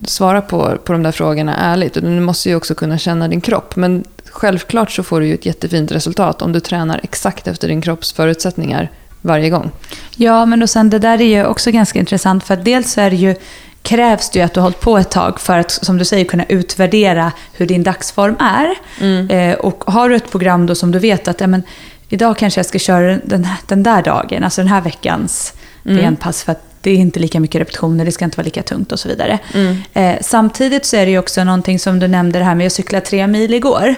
[0.04, 1.94] svara på, på de där frågorna ärligt.
[1.94, 3.76] Du måste ju också kunna känna din kropp.
[3.76, 7.82] Men självklart så får du ju ett jättefint resultat om du tränar exakt efter din
[7.82, 8.90] kropps förutsättningar
[9.22, 9.72] varje gång.
[10.16, 13.02] Ja, men och sen det där är ju också ganska intressant för att dels så
[13.02, 13.36] är det ju
[13.82, 16.26] krävs det ju att du har hållit på ett tag för att, som du säger,
[16.26, 18.76] kunna utvärdera hur din dagsform är.
[19.00, 19.30] Mm.
[19.30, 21.64] Eh, och har du ett program då som du vet att ja, men,
[22.10, 25.54] idag kanske jag ska köra den, den där dagen, alltså den här veckans
[25.86, 25.98] mm.
[25.98, 28.92] benpass för att det är inte lika mycket repetitioner, det ska inte vara lika tungt
[28.92, 29.40] och så vidare.
[29.54, 29.78] Mm.
[29.94, 32.74] Eh, samtidigt så är det ju också någonting som du nämnde det här med att
[32.74, 33.96] cykla tre mil igår.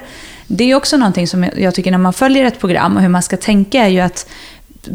[0.48, 3.24] Det är också någonting som jag tycker när man följer ett program och hur man
[3.24, 4.28] ska tänka är ju att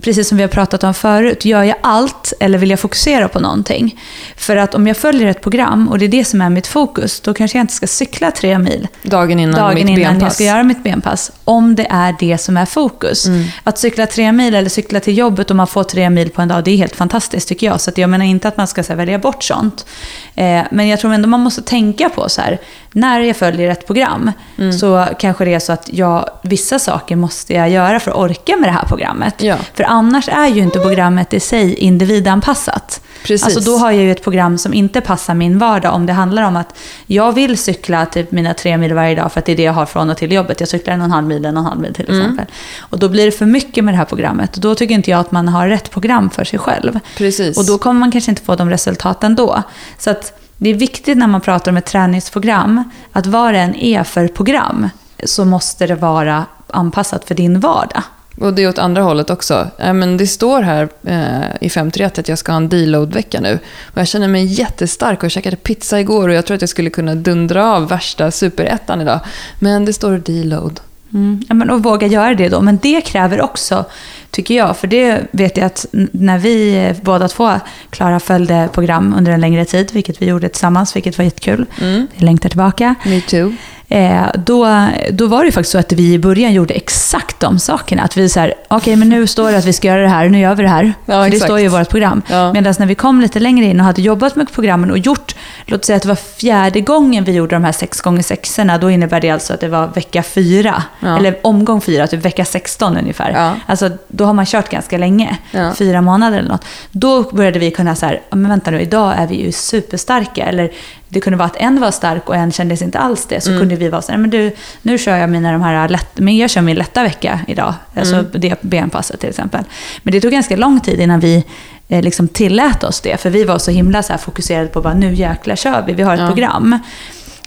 [0.03, 3.41] precis som vi har pratat om förut, gör jag allt eller vill jag fokusera på
[3.41, 4.01] någonting?
[4.37, 7.21] För att om jag följer ett program och det är det som är mitt fokus,
[7.21, 10.23] då kanske jag inte ska cykla tre mil dagen innan, dagen mitt innan benpass.
[10.23, 11.33] jag ska göra mitt benpass.
[11.45, 13.27] Om det är det som är fokus.
[13.27, 13.45] Mm.
[13.65, 16.49] Att cykla tre mil eller cykla till jobbet och man får tre mil på en
[16.49, 17.81] dag, det är helt fantastiskt tycker jag.
[17.81, 19.87] Så jag menar inte att man ska här, välja bort sånt.
[20.35, 22.59] Eh, men jag tror ändå man måste tänka på så här,
[22.93, 24.73] när jag följer ett program mm.
[24.73, 28.57] så kanske det är så att jag, vissa saker måste jag göra för att orka
[28.57, 29.35] med det här programmet.
[29.39, 29.57] Ja.
[29.77, 33.01] För annars är ju inte programmet i sig individanpassat.
[33.25, 33.45] Precis.
[33.45, 36.43] Alltså då har jag ju ett program som inte passar min vardag om det handlar
[36.43, 39.57] om att jag vill cykla typ mina tre mil varje dag för att det är
[39.57, 40.61] det jag har från och till jobbet.
[40.61, 42.21] Jag cyklar en och en halv mil, en och en halv mil till mm.
[42.21, 42.45] exempel.
[42.45, 42.87] Mm.
[42.91, 45.33] Och då blir det för mycket med det här programmet då tycker inte jag att
[45.33, 47.01] man har rätt program för sig själv.
[47.17, 47.59] Precis.
[47.59, 49.63] Och då kommer man kanske inte få de resultaten då.
[49.99, 53.75] Så att det är viktigt när man pratar om ett träningsprogram att vad det än
[53.75, 54.89] är för program
[55.25, 58.03] så måste det vara anpassat för din vardag.
[58.41, 59.71] Och det är åt andra hållet också.
[59.79, 63.59] Äh, men det står här eh, i 531 att jag ska ha en deload-vecka nu.
[63.85, 66.69] Och jag känner mig jättestark och jag käkade pizza igår och jag tror att jag
[66.69, 69.21] skulle kunna dundra av värsta superettan idag.
[69.61, 70.81] Men det står deload.
[71.13, 71.43] Mm.
[71.49, 72.61] Ja, men, och våga göra det då.
[72.61, 73.85] Men det kräver också,
[74.31, 77.53] tycker jag, för det vet jag att när vi båda två,
[77.91, 81.67] Klara, följde program under en längre tid, vilket vi gjorde tillsammans, vilket var jättekul.
[81.81, 82.07] Mm.
[82.15, 82.95] Jag längtar tillbaka.
[83.05, 83.53] Me too.
[83.89, 88.03] Eh, då, då var det faktiskt så att vi i början gjorde exakt de sakerna.
[88.03, 90.09] Att vi så här, okej okay, men nu står det att vi ska göra det
[90.09, 90.93] här, nu gör vi det här.
[91.07, 92.23] Ja, det står ju i vårt program.
[92.31, 92.53] Ja.
[92.53, 95.35] Medan när vi kom lite längre in och hade jobbat med programmen och gjort,
[95.67, 98.91] låt säga att det var fjärde gången vi gjorde de här 6 gånger 6 då
[98.91, 100.83] innebär det alltså att det var vecka fyra.
[101.01, 101.19] Ja.
[101.19, 103.31] Eller omgång fyra, typ vecka 16 ungefär.
[103.31, 103.53] Ja.
[103.67, 105.37] Alltså då har man kört ganska länge,
[105.75, 106.65] fyra månader eller något.
[106.91, 110.45] Då började vi kunna så här, "Ja, men vänta nu, idag är vi ju superstarka.
[110.45, 110.71] Eller
[111.17, 113.41] det kunde vara att en var stark och en kändes inte alls det.
[113.41, 113.61] Så Mm.
[113.61, 114.53] kunde vi vara så här, men du,
[114.83, 117.75] nu kör jag mina de här lätt, men jag kör min lätta vecka idag.
[117.97, 118.27] Alltså Mm.
[118.35, 119.65] det benpasset till exempel.
[120.03, 121.45] Men det tog ganska lång tid innan vi
[121.89, 123.21] eh, liksom tillät oss det.
[123.21, 126.15] För vi var så himla så fokuserade på bara nu jäklar kör vi, vi har
[126.15, 126.27] ett Ja.
[126.27, 126.79] program.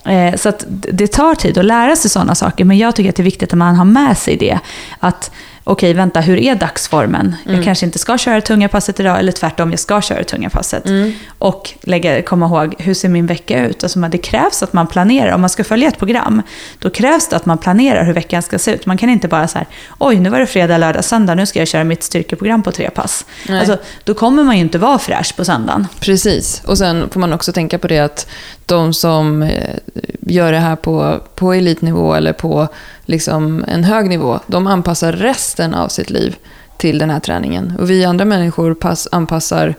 [0.06, 3.22] Eh, Så det tar tid att lära sig sådana saker, men jag tycker att det
[3.22, 4.60] är viktigt att man har med sig det.
[5.00, 5.32] Att
[5.72, 7.36] okej, vänta, hur är dagsformen?
[7.46, 7.56] Mm.
[7.56, 10.24] Jag kanske inte ska köra det tunga passet idag, eller tvärtom, jag ska köra det
[10.24, 10.86] tunga passet.
[10.86, 11.14] Mm.
[11.38, 13.84] Och lägga, komma ihåg, hur ser min vecka ut?
[13.84, 15.34] Alltså, det krävs att man planerar.
[15.34, 16.42] Om man ska följa ett program,
[16.80, 18.86] då krävs det att man planerar hur veckan ska se ut.
[18.86, 21.60] Man kan inte bara så här, oj, nu var det fredag, lördag, söndag, nu ska
[21.60, 23.26] jag köra mitt styrkeprogram på tre pass.
[23.50, 23.60] Nej.
[23.60, 25.88] Alltså, då kommer man ju inte vara fräsch på söndagen.
[26.00, 26.62] Precis.
[26.66, 28.28] Och sen får man också tänka på det att
[28.66, 29.76] de som eh,
[30.20, 32.68] gör det här på, på elitnivå eller på
[33.10, 36.36] liksom en hög nivå, de anpassar resten av sitt liv
[36.78, 37.74] till den här träningen.
[37.80, 39.76] Och vi andra människor pass, anpassar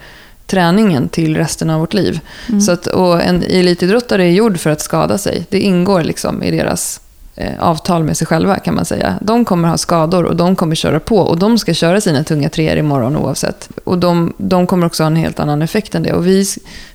[0.46, 2.20] träningen till resten av vårt liv.
[2.60, 5.46] Så att, och en elitidrottare är gjord för att skada sig.
[5.48, 7.00] Det ingår liksom i deras
[7.36, 9.18] eh, avtal med sig själva kan man säga.
[9.20, 12.48] De kommer ha skador och de kommer köra på och de ska köra sina tunga
[12.48, 13.68] treor imorgon oavsett.
[13.84, 16.12] Och de, de kommer också ha en helt annan effekt än det.
[16.12, 16.44] Och vi,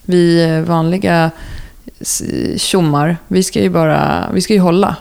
[0.01, 1.31] vi vanliga
[2.57, 4.95] tjommar, vi ska ju bara, vi ska ju hålla.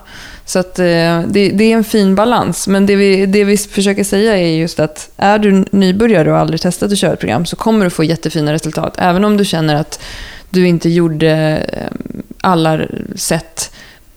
[0.47, 2.69] Så att eh, det, det är en fin balans.
[2.69, 6.61] Men det vi, det vi försöker säga är just att är du nybörjare och aldrig
[6.61, 8.95] testat att köra ett program så kommer du få jättefina resultat.
[8.99, 10.03] Även om du känner att
[10.51, 11.31] du inte gjorde
[11.73, 12.81] eh, alla
[13.17, 13.73] sätt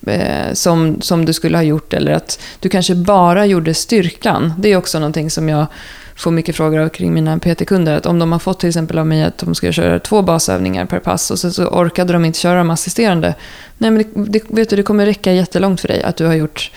[0.07, 4.53] eh, som, som du skulle ha gjort eller att du kanske bara gjorde styrkan.
[4.57, 5.67] Det är också någonting som jag
[6.17, 7.97] får mycket frågor kring mina PT-kunder.
[7.97, 10.85] Att om de har fått till exempel av mig att de ska köra två basövningar
[10.85, 13.35] per pass och sen så orkade de inte köra de assisterande.
[13.77, 16.33] Nej men det, det, vet du, det kommer räcka jättelångt för dig att du har
[16.33, 16.71] gjort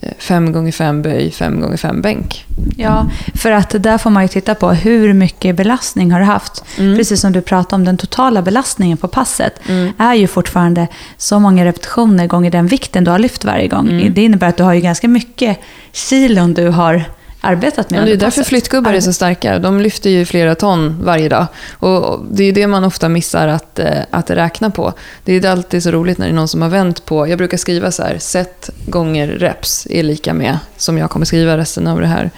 [0.00, 2.44] eh, fem gånger fem böj, fem gånger fem bänk.
[2.76, 6.64] Ja, för att där får man ju titta på hur mycket belastning har du haft.
[6.78, 6.96] Mm.
[6.96, 9.92] Precis som du pratade om, den totala belastningen på passet Mm.
[9.98, 13.88] är ju fortfarande så många repetitioner gånger den vikten du har lyft varje gång.
[13.88, 14.14] Mm.
[14.14, 15.58] Det innebär att du har ju ganska mycket
[15.92, 17.04] kilon du har
[17.46, 19.58] arbetat med Ja, det är därför flyttgubbar är så starka.
[19.58, 21.46] De lyfter ju flera ton varje dag.
[21.78, 24.92] Och det är det man ofta missar att, eh, att räkna på.
[25.24, 27.28] Det är alltid så roligt när det är någon som har vänt på...
[27.28, 31.56] Jag brukar skriva så här, set gånger reps är lika med, som jag kommer skriva
[31.56, 32.30] resten av det här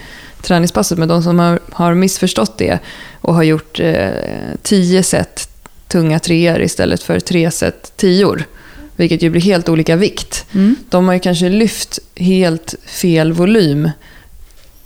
[0.42, 0.98] träningspasset.
[0.98, 2.78] Men de som har, har missförstått det
[3.20, 4.08] och har gjort eh,
[4.62, 5.48] tio set
[5.88, 8.44] tunga treor istället för tre set tior,
[8.96, 10.46] vilket ju blir helt olika vikt.
[10.54, 10.76] Mm.
[10.88, 13.90] De har ju kanske lyft helt fel volym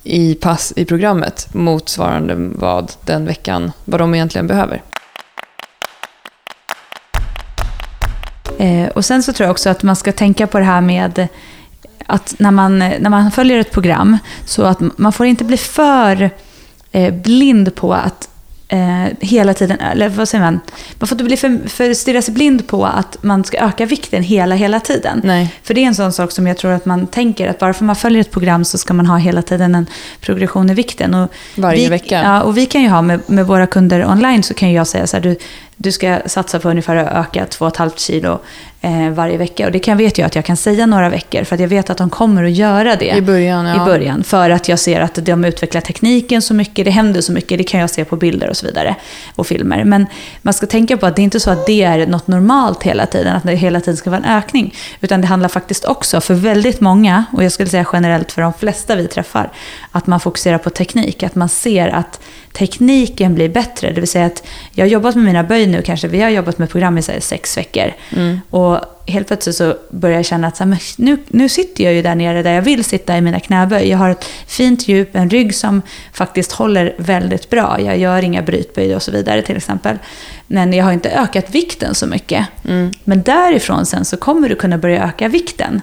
[0.03, 4.81] i pass i programmet motsvarande vad den veckan, vad de egentligen behöver.
[8.57, 11.27] Eh, och sen så tror jag också att man ska tänka på det här med
[12.05, 16.29] att när man, när man följer ett program, så att man får inte bli för
[16.91, 18.29] eh, blind på att
[18.73, 20.59] eh, hela tiden, eller vad säger man,
[20.99, 24.23] man får inte bli för, för stirra sig blind på att man ska öka vikten
[24.23, 25.21] hela, hela tiden.
[25.23, 25.55] Nej.
[25.63, 27.85] För det är en sån sak som jag tror att man tänker att bara för
[27.85, 29.85] man följer ett program så ska man ha hela tiden en
[30.21, 31.13] progression i vikten.
[31.13, 32.21] Och Varje vi, vecka.
[32.23, 35.07] Ja, och vi kan ju ha med, med våra kunder online så kan jag säga
[35.07, 35.35] så här, du,
[35.75, 38.39] du ska satsa på ungefär att öka 2,5 kilo
[38.83, 39.65] eh, varje vecka.
[39.65, 41.89] Och det kan vet jag att jag kan säga några veckor för att jag vet
[41.89, 43.75] att de kommer att göra det I början, ja.
[43.75, 44.23] i början.
[44.23, 47.63] För att jag ser att de utvecklar tekniken så mycket, det händer så mycket, det
[47.63, 48.95] kan jag se på bilder och så vidare.
[49.35, 49.83] Och filmer.
[49.83, 50.05] Men
[50.41, 53.05] man ska tänka på att det är inte så att det är något normalt hela
[53.05, 54.75] tiden, att det hela tiden ska vara en ökning.
[55.01, 58.53] Utan det handlar faktiskt också för väldigt många, och jag skulle säga generellt för de
[58.53, 59.51] flesta vi träffar,
[59.91, 61.23] att man fokuserar på teknik.
[61.23, 62.19] Att man ser att
[62.53, 63.91] tekniken blir bättre.
[63.91, 66.57] Det vill säga att jag har jobbat med mina böj nu kanske, vi har jobbat
[66.57, 67.93] med program i sex veckor.
[68.15, 68.39] Mm.
[68.49, 68.72] Och
[69.07, 72.15] helt plötsligt så börjar jag känna att så här, nu, nu sitter jag ju där
[72.15, 73.89] nere där jag vill sitta i mina knäböj.
[73.89, 75.81] Jag har ett fint djup, en rygg som
[76.13, 77.81] faktiskt håller väldigt bra.
[77.81, 79.97] Jag gör inga brytböj och så vidare till exempel.
[80.47, 82.47] Men jag har inte ökat vikten så mycket.
[82.67, 82.91] Mm.
[83.03, 85.81] Men därifrån sen så kommer du kunna börja öka vikten.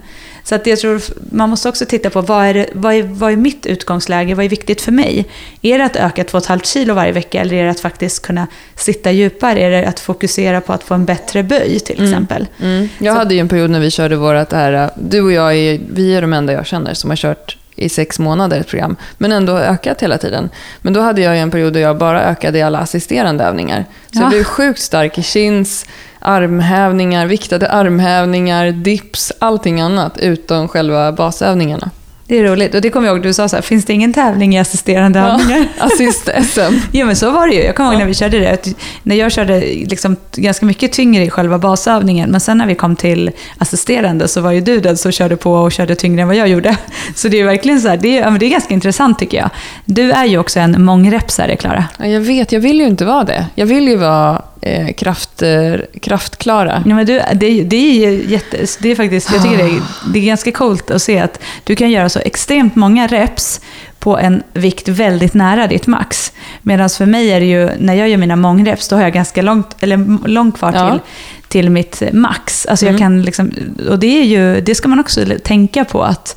[0.51, 1.01] Så att jag tror
[1.33, 4.45] man måste också titta på vad är, det, vad, är, vad är mitt utgångsläge, vad
[4.45, 5.27] är viktigt för mig?
[5.63, 9.11] Är det att öka 2,5 kilo varje vecka eller är det att faktiskt kunna sitta
[9.13, 9.61] djupare?
[9.61, 12.47] Är det att fokusera på att få en bättre böj till exempel?
[12.61, 12.73] Mm.
[12.77, 12.89] Mm.
[12.99, 15.57] Jag Så- hade ju en period när vi körde vårat, det här, du och jag,
[15.57, 18.97] är, vi är de enda jag känner som har kört i sex månader ett program,
[19.19, 20.51] men ändå ökat hela tiden.
[20.83, 23.85] Men då hade jag ju en period där jag bara ökade i alla assisterande övningar.
[24.13, 24.21] Så Ja.
[24.23, 25.87] jag blev sjukt stark i chins,
[26.21, 31.91] armhävningar, viktade armhävningar, dips, allting annat utom själva basövningarna.
[32.31, 32.75] Det är roligt.
[32.75, 35.21] Och det kommer jag ihåg, du sa så här, finns det ingen tävling i assisterande
[35.21, 35.69] övningar?
[35.79, 36.81] Assist-SM.
[36.93, 37.63] Ja men så var det ju.
[37.63, 38.75] Jag kommer ihåg när vi körde det.
[39.03, 42.31] När jag körde liksom ganska mycket tyngre i själva basövningen.
[42.31, 45.53] Men sen när vi kom till assisterande så var ju du den som körde på
[45.53, 46.77] och körde tyngre än vad jag gjorde.
[47.15, 49.51] Så det är verkligen så här, det är, ja, det är ganska intressant tycker jag.
[49.85, 51.85] Du är ju också en mångrepsare Klara.
[51.99, 53.47] Ja, jag vet, jag vill ju inte vara det.
[53.55, 56.83] Jag vill ju vara eh, kraft, eh, kraftklara.
[56.87, 59.81] Ja, men du, det, det är ju jätte, det är faktiskt, jag tycker det är,
[60.13, 63.61] det är ganska coolt att se att du kan göra så extremt många reps
[63.99, 66.33] på en vikt väldigt nära ditt max.
[66.63, 69.43] Medan för mig är det ju, när jag gör mina mångreps, då har jag ganska
[69.43, 70.91] långt, eller långt kvar Ja.
[70.91, 71.01] till,
[71.49, 72.67] till mitt max.
[72.67, 73.01] Alltså jag Mm.
[73.01, 73.53] kan liksom,
[73.89, 76.03] och det, är ju, det ska man också tänka på.
[76.03, 76.37] att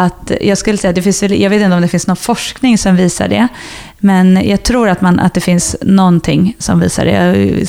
[0.00, 2.96] att jag skulle säga, det finns, jag vet inte om det finns någon forskning som
[2.96, 3.48] visar det,
[3.98, 7.10] men jag tror att, man, att det finns någonting som visar det.
[7.10, 7.66] Jag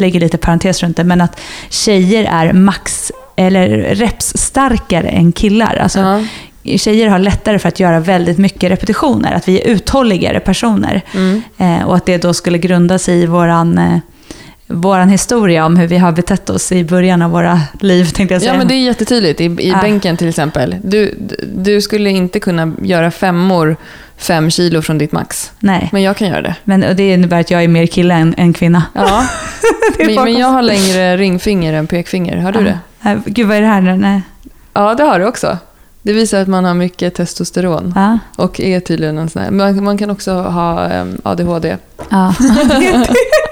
[0.00, 5.76] lägger lite parentes runt det, men att tjejer är max eller reps starkare än killar.
[5.76, 6.22] Alltså, Ja.
[6.78, 11.02] Tjejer har lättare för att göra väldigt mycket repetitioner, att vi är uthålligare personer.
[11.14, 11.42] Mm.
[11.58, 13.98] Eh, och att det då skulle grunda sig i våran, eh,
[14.70, 18.42] våran historia om hur vi har betett oss i början av våra liv, tänkte jag
[18.42, 18.52] säga.
[18.52, 19.40] Ja, men det är jättetydligt.
[19.40, 19.78] I, i Ja.
[19.82, 20.76] bänken till exempel.
[20.82, 21.14] Du,
[21.56, 23.76] du skulle inte kunna göra femmor
[24.16, 25.52] fem kilo från ditt max.
[25.58, 26.54] Nej, Men jag kan göra det.
[26.64, 28.82] men och det innebär att jag är mer kille än, än kvinna.
[28.94, 29.26] Ja.
[29.98, 32.36] Det men, men jag har längre ringfinger än pekfinger.
[32.36, 32.78] Har du det?
[33.04, 33.96] Eh, Gud, vad är det här nu?
[33.96, 34.22] Nej.
[34.72, 35.58] Ja, det har du också.
[36.02, 37.92] Det visar att man har mycket testosteron.
[37.96, 38.18] Ja.
[38.36, 39.50] Och är tydligen en sån här.
[39.50, 41.76] Man, man kan också ha em, ADHD.
[42.10, 42.34] Ja.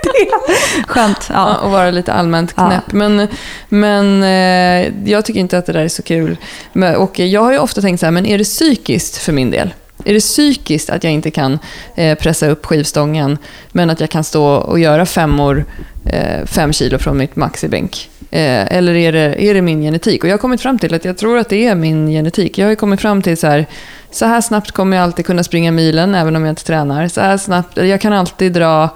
[0.02, 0.86] det.
[0.86, 1.26] Skönt.
[1.30, 1.34] Ja.
[1.34, 1.56] Ja.
[1.56, 2.66] Och vara lite allmänt Ja.
[2.68, 2.92] knäpp.
[2.92, 3.28] Men,
[3.68, 6.36] men eh, jag tycker inte att det där är så kul.
[6.72, 9.50] Men, och jag har ju ofta tänkt så här, men är det psykiskt för min
[9.50, 9.74] del?
[10.04, 11.58] Är det psykiskt att jag inte kan
[11.94, 13.38] eh, pressa upp skivstången,
[13.72, 15.64] men att jag kan stå och göra femmor,
[16.06, 18.10] eh, fem kilo från mitt max i bänk?
[18.30, 20.22] Eh, eller är det, är det min genetik?
[20.24, 22.58] Och jag har kommit fram till att jag tror att det är min genetik.
[22.58, 23.66] Jag har ju kommit fram till så här,
[24.10, 27.08] så här snabbt kommer jag alltid kunna springa milen, även om jag inte tränar.
[27.08, 28.88] Så här snabbt, jag kan alltid dra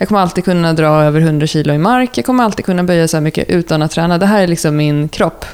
[0.00, 2.10] jag kommer alltid kunna dra över 100 kilo i mark.
[2.18, 4.18] Jag kommer alltid kunna böja så här mycket utan att träna.
[4.18, 5.44] Det här är liksom min kropp.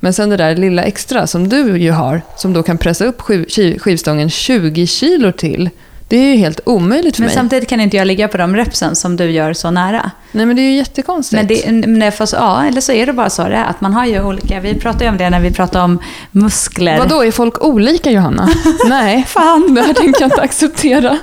[0.00, 3.20] Men sen det där lilla extra som du ju har, som då kan pressa upp
[3.20, 5.70] skiv, skiv- skivstången 20 kilo till.
[6.08, 7.34] Det är ju helt omöjligt för Men mig.
[7.34, 10.10] samtidigt kan inte jag ligga på de repsen som du gör så nära.
[10.32, 11.64] Nej men det är ju jättekonstigt.
[11.64, 13.64] Men det, men fast, ja, eller så är det bara så det är.
[13.64, 15.98] Att man har ju olika, vi pratade ju om det när vi pratade om
[16.30, 16.98] muskler.
[16.98, 18.48] Vadå, är folk olika Johanna?
[18.88, 19.74] Nej, Fan!
[19.74, 21.18] det här tänker jag inte acceptera.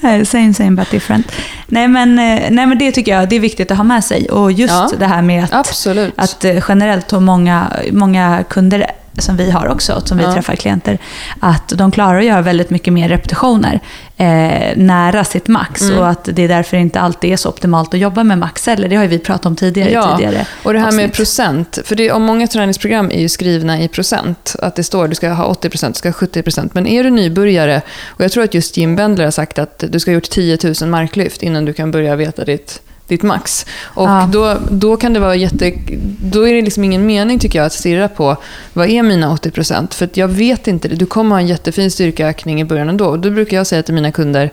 [0.00, 1.32] Nej, Same same but different.
[1.66, 4.28] Nej men, eh, nej men det tycker jag det är viktigt att ha med sig.
[4.30, 4.90] Och just Ja.
[4.98, 6.14] det här med att, Absolut.
[6.16, 8.86] att eh, generellt och många, många kunder
[9.18, 10.32] som vi har också, som vi Ja.
[10.34, 10.98] träffar klienter,
[11.40, 13.80] att de klarar att göra väldigt mycket mer repetitioner
[14.16, 15.82] eh, nära sitt max.
[15.82, 15.98] Mm.
[15.98, 18.88] Och att det är därför inte alltid är så optimalt att jobba med max eller
[18.88, 19.90] Det har ju vi pratat om tidigare.
[19.90, 21.16] Ja, tidigare Och det här med avsnitt.
[21.16, 21.78] procent.
[21.84, 24.56] För det, om många träningsprogram är ju skrivna i procent.
[24.58, 26.70] Att det står du ska ha 80%, du ska ha 70%.
[26.72, 30.00] Men är du nybörjare, och jag tror att just Jim Bendler har sagt att du
[30.00, 33.66] ska ha gjort 10 000 marklyft innan du kan börja veta ditt, ditt max.
[33.82, 34.28] Och Ja.
[34.32, 35.72] då, då kan det vara jätte...
[36.20, 38.36] Då är det liksom ingen mening tycker jag att stirra på
[38.72, 39.94] vad är mina 80%?
[39.94, 40.96] För att jag vet inte det.
[40.96, 43.06] Du kommer ha en jättefin styrkeökning i början ändå.
[43.06, 44.50] Och då brukar jag säga till mina kunder,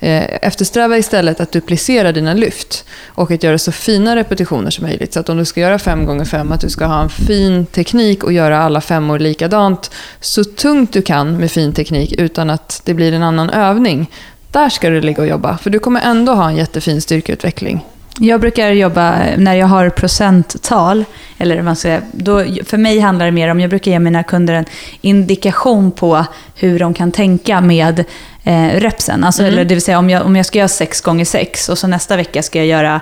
[0.00, 5.12] eh, eftersträva istället att duplicera dina lyft och att göra så fina repetitioner som möjligt.
[5.12, 7.66] Så att om du ska göra 5 gånger 5 att du ska ha en fin
[7.66, 9.90] teknik och göra alla femmor likadant
[10.20, 14.10] så tungt du kan med fin teknik utan att det blir en annan övning.
[14.50, 17.84] Där ska du ligga och jobba, för du kommer ändå ha en jättefin styrkeutveckling.
[18.20, 21.04] Jag brukar jobba när jag har procenttal,
[21.38, 24.54] eller man ska då, för mig handlar det mer om, jag brukar ge mina kunder
[24.54, 24.64] en
[25.00, 26.24] indikation på
[26.54, 28.04] hur de kan tänka med
[28.44, 29.24] eh, repsen.
[29.24, 29.52] Alltså, Mm.
[29.52, 31.86] eller det vill säga om jag, om jag ska göra 6 gånger 6 och så
[31.86, 33.00] nästa vecka ska jag göra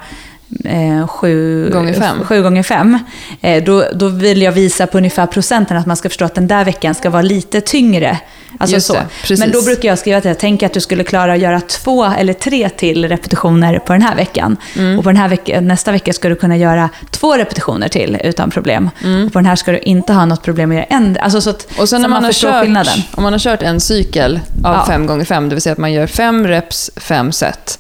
[0.64, 2.24] eh, sju Gånger fem.
[2.24, 2.98] sju gånger fem,
[3.40, 6.46] eh, då, då vill jag visa på ungefär procenten att man ska förstå att den
[6.46, 8.18] där veckan ska vara lite tyngre.
[8.58, 8.96] Alltså Just så.
[9.28, 9.38] det.
[9.38, 12.04] Men då brukar jag skriva att jag tänker att du skulle klara att göra två
[12.04, 14.56] eller tre till repetitioner på den här veckan.
[14.76, 14.98] Mm.
[14.98, 18.50] Och på den här veckan, nästa vecka ska du kunna göra två repetitioner till utan
[18.50, 18.90] problem.
[19.26, 21.16] Och på den här ska du inte ha något problem med att göra en.
[21.20, 21.82] Alltså så att Mm.
[21.82, 22.98] Och sen när man, har förstår kört, skillnaden.
[23.14, 24.84] om man har kört en cykel av Ja.
[24.86, 27.78] 5 gånger 5 det vill säga att man gör fem reps, fem set.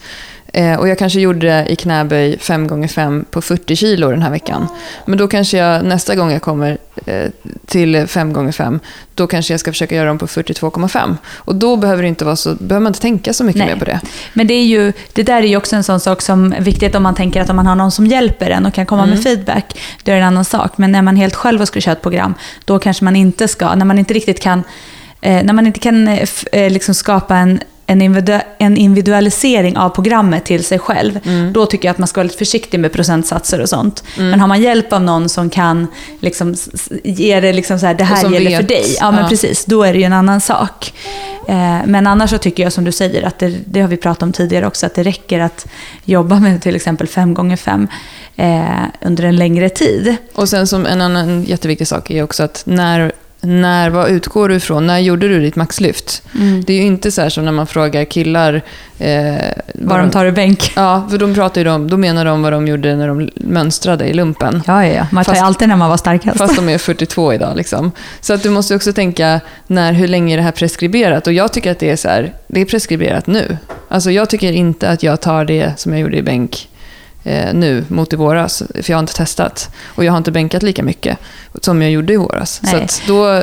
[0.56, 4.66] Eh, och jag kanske gjorde det i knäböj 5x5 på 40 kilo den här veckan.
[5.06, 7.30] Men då kanske jag nästa gång jag kommer eh,
[7.66, 8.80] till 5x5,
[9.14, 11.16] då kanske jag ska försöka göra dem på 42,5.
[11.34, 13.68] Och då behöver, det inte vara så, behöver man inte tänka så mycket Nej.
[13.68, 14.00] mer på det.
[14.32, 16.94] Men det, är ju, det där är ju också en sån sak som är viktigt
[16.94, 19.14] om man tänker att om man har någon som hjälper en och kan komma Mm.
[19.14, 20.78] med feedback, då är det en annan sak.
[20.78, 22.34] Men när man helt själv och ska köra ett program,
[22.64, 24.62] då kanske man inte ska, när man inte riktigt kan,
[25.20, 29.88] eh, när man inte kan eh, eh, liksom skapa en en, individu- en individualisering av
[29.90, 31.52] programmet till sig själv, Mm.
[31.52, 34.04] då tycker jag att man ska vara lite försiktig med procentsatser och sånt.
[34.16, 35.86] Men har man hjälp av någon som kan
[36.20, 36.54] liksom,
[37.04, 38.68] ge det liksom så här, det här gäller för vet.
[38.68, 38.96] dig.
[39.00, 39.28] Ja, men Ja.
[39.28, 39.64] precis.
[39.64, 40.92] Då är det ju en annan sak.
[41.48, 44.22] Eh, men annars så tycker jag som du säger, att det, det har vi pratat
[44.22, 45.66] om tidigare också, att det räcker att
[46.04, 47.88] jobba med till exempel 5x5
[48.36, 48.64] eh,
[49.00, 50.16] under en längre tid.
[50.34, 53.12] Och sen som en annan jätteviktig sak är också att när,
[53.44, 54.86] när vad utgår du ifrån?
[54.86, 56.22] När gjorde du ditt maxlyft?
[56.66, 58.62] Det är ju inte så som när man frågar killar
[58.98, 59.34] eh,
[59.74, 60.72] Vad de tar ur bänk.
[60.76, 64.04] Ja, för de pratar ju om, då menar de vad de gjorde när de mönstrade
[64.04, 64.62] i lumpen.
[64.66, 65.06] Ja, ja, ja.
[65.12, 66.38] Man tar ju Fast- alltid när man var starkast.
[66.38, 67.56] Fast de är 42 idag.
[67.56, 67.92] Liksom.
[68.20, 71.26] Så att du måste också tänka när, hur länge är det här preskriberat?
[71.26, 73.56] Och jag tycker att det är så här, det är preskriberat nu.
[73.88, 76.68] Alltså jag tycker inte att jag tar det som jag gjorde i bänk
[77.24, 78.62] eh, nu mot i våras.
[78.74, 79.70] För jag har inte testat.
[79.84, 81.18] Och jag har inte bänkat lika mycket
[81.60, 82.60] som jag gjorde i våras.
[82.64, 82.84] Så Nej.
[82.84, 83.42] att då,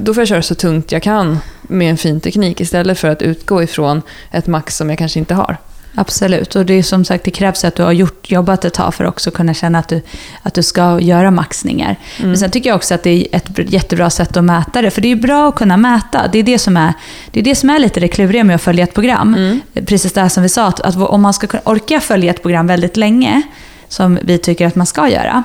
[0.00, 3.22] då får jag köra så tungt jag kan med en fin teknik istället för att
[3.22, 5.56] utgå ifrån ett max som jag kanske inte har.
[6.00, 8.94] Absolut, och det är som sagt, det krävs att du har gjort, jobbat ett tag
[8.94, 10.02] för att också kunna känna att du,
[10.42, 11.96] att du ska göra maxningar.
[12.16, 12.30] Mm.
[12.30, 15.00] Men sen tycker jag också att det är ett jättebra sätt att mäta det, för
[15.00, 16.28] det är bra att kunna mäta.
[16.32, 16.92] Det är det som är,
[17.30, 19.34] det är, det som är lite det kluriga med att följa ett program.
[19.34, 19.60] Mm.
[19.86, 22.66] Precis det här som vi sa, att, att om man ska orka följa ett program
[22.66, 23.42] väldigt länge,
[23.88, 25.42] som vi tycker att man ska göra,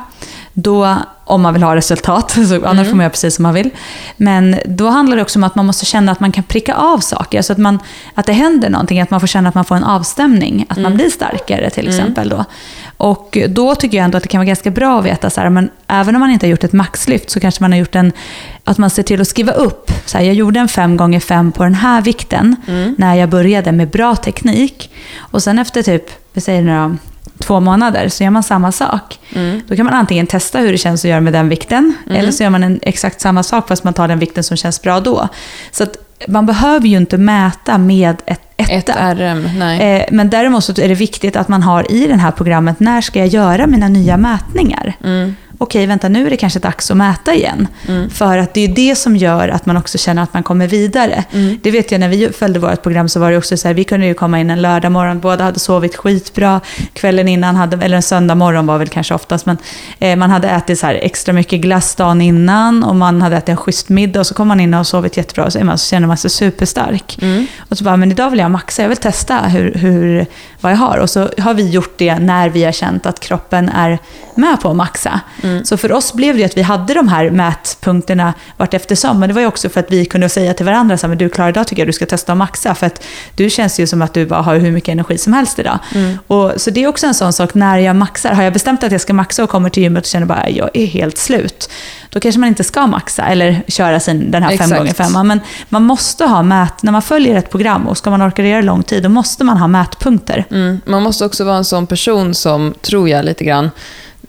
[0.53, 0.95] då,
[1.25, 2.85] om man vill ha resultat, så annars Mm.
[2.85, 3.69] får man göra precis som man vill.
[4.17, 6.99] Men då handlar det också om att man måste känna att man kan pricka av
[6.99, 7.79] saker, alltså att, man,
[8.13, 10.89] att det händer någonting, att man får känna att man får en avstämning, att Mm.
[10.91, 12.29] man blir starkare till exempel.
[12.29, 12.45] Då.
[12.97, 15.49] Och då tycker jag ändå att det kan vara ganska bra att veta, så här,
[15.49, 18.11] men även om man inte har gjort ett maxlyft så kanske man har gjort en,
[18.63, 21.51] att man ser till att skriva upp, så här, jag gjorde en 5 gånger 5
[21.51, 22.95] på den här vikten Mm.
[22.97, 24.91] när jag började med bra teknik.
[25.17, 26.95] Och sen efter typ, vi säger nu då,
[27.39, 29.19] två månader så gör man samma sak.
[29.35, 29.61] Mm.
[29.67, 32.43] Då kan man antingen testa hur det känns att göra med den vikten, eller så
[32.43, 35.27] gör man en exakt samma sak fast man tar den vikten som känns bra då.
[35.71, 35.97] Så att
[36.27, 39.15] man behöver ju inte mäta med ett Ett etta.
[39.15, 39.97] RM, nej.
[40.01, 43.01] Eh, Men däremot så är det viktigt att man har i det här programmet, när
[43.01, 44.93] ska jag göra mina nya mätningar?
[45.03, 45.35] Mm.
[45.57, 47.67] Okej, vänta nu är det kanske dags att mäta igen.
[47.87, 48.09] Mm.
[48.09, 51.23] För att det är det som gör att man också känner att man kommer vidare.
[51.31, 51.59] Mm.
[51.63, 53.83] Det vet jag när vi följde vårt program så var det också så här, vi
[53.83, 56.61] kunde ju komma in en lördag morgon, båda hade sovit skitbra.
[56.93, 59.57] Kvällen innan, hade, eller en söndag morgon var väl kanske oftast, men
[59.99, 63.49] eh, man hade ätit så här extra mycket glass dagen innan och man hade ätit
[63.49, 65.89] en schysst middag och så kom man in och sovit jättebra och så, man, så
[65.89, 67.17] känner man sig superstark.
[67.21, 67.47] Mm.
[67.69, 70.25] Och så bara, men idag vill jag maxa, jag vill testa hur, hur,
[70.61, 70.97] vad jag har.
[70.97, 73.99] Och så har vi gjort det när vi har känt att kroppen är
[74.35, 75.19] med på att maxa.
[75.43, 75.52] Mm.
[75.63, 79.19] Så för oss blev det att vi hade de här mätpunkterna vart eftersom.
[79.19, 81.17] Men det var ju också för att vi kunde säga till varandra, så här, men
[81.17, 82.75] du Klara, idag tycker jag du ska testa att maxa.
[82.75, 83.03] För att
[83.35, 85.79] du känns ju som att du bara har hur mycket energi som helst idag.
[85.95, 86.17] Mm.
[86.27, 88.91] Och, så det är också en sån sak, när jag maxar, har jag bestämt att
[88.91, 91.69] jag ska maxa och kommer till gymmet och känner bara jag är helt slut.
[92.09, 94.71] Då kanske man inte ska maxa eller köra sin, den här Exakt.
[94.71, 95.23] 5x5.
[95.23, 95.39] Men
[95.69, 98.83] man måste ha mät, när man följer ett program och ska man orka göra lång
[98.83, 100.45] tid, då måste man ha mätpunkter.
[100.51, 100.81] Mm.
[100.85, 103.69] Man måste också vara en sån person som, tror jag lite grann,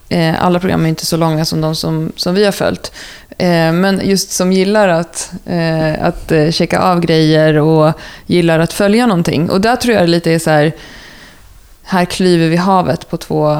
[0.08, 2.92] eh, alla program är inte så långa som de som, som vi har följt,
[3.38, 7.92] eh, men just som gillar att, eh, att eh, checka av grejer och
[8.26, 9.50] gillar att följa någonting.
[9.50, 10.72] Och där tror jag det lite är så här,
[11.86, 13.58] här klyver vi havet på två,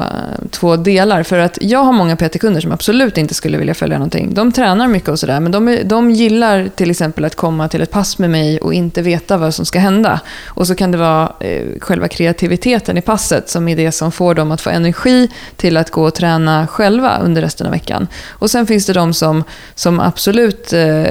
[0.51, 1.23] två delar.
[1.23, 4.33] För att jag har många PT-kunder som absolut inte skulle vilja följa någonting.
[4.33, 7.81] De tränar mycket och sådär, men de, är- de gillar till exempel att komma till
[7.81, 10.19] ett pass med mig och inte veta vad som ska hända.
[10.45, 14.33] Och så kan det vara eh, själva kreativiteten i passet som är det som får
[14.35, 18.07] dem att få energi till att gå och träna själva under resten av veckan.
[18.29, 19.43] Och sen finns det de som,
[19.75, 21.05] som absolut eh,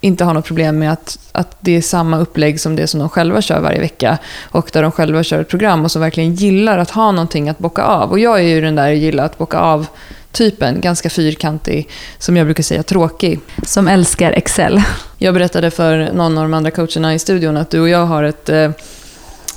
[0.00, 3.08] inte har något problem med att, att det är samma upplägg som det som de
[3.08, 4.18] själva kör varje vecka
[4.50, 7.58] och där de själva kör ett program och som verkligen gillar att ha någonting att
[7.58, 8.10] bocka av.
[8.10, 9.86] Och jag är ju den där gilla att bocka av
[10.32, 11.88] typen, ganska fyrkantig,
[12.18, 13.40] som jag brukar säga tråkig.
[13.66, 14.82] Som älskar Excel.
[15.18, 18.22] Jag berättade för någon av de andra coacherna i studion att du och jag har
[18.22, 18.70] ett eh,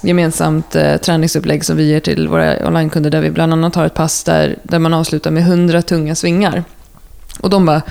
[0.02, 3.94] gemensamt eh, träningsupplägg som vi ger till våra onlinekunder där vi bland annat har ett
[3.94, 6.64] pass där, där man avslutar med 100 tunga svingar.
[7.40, 7.82] Och de bara,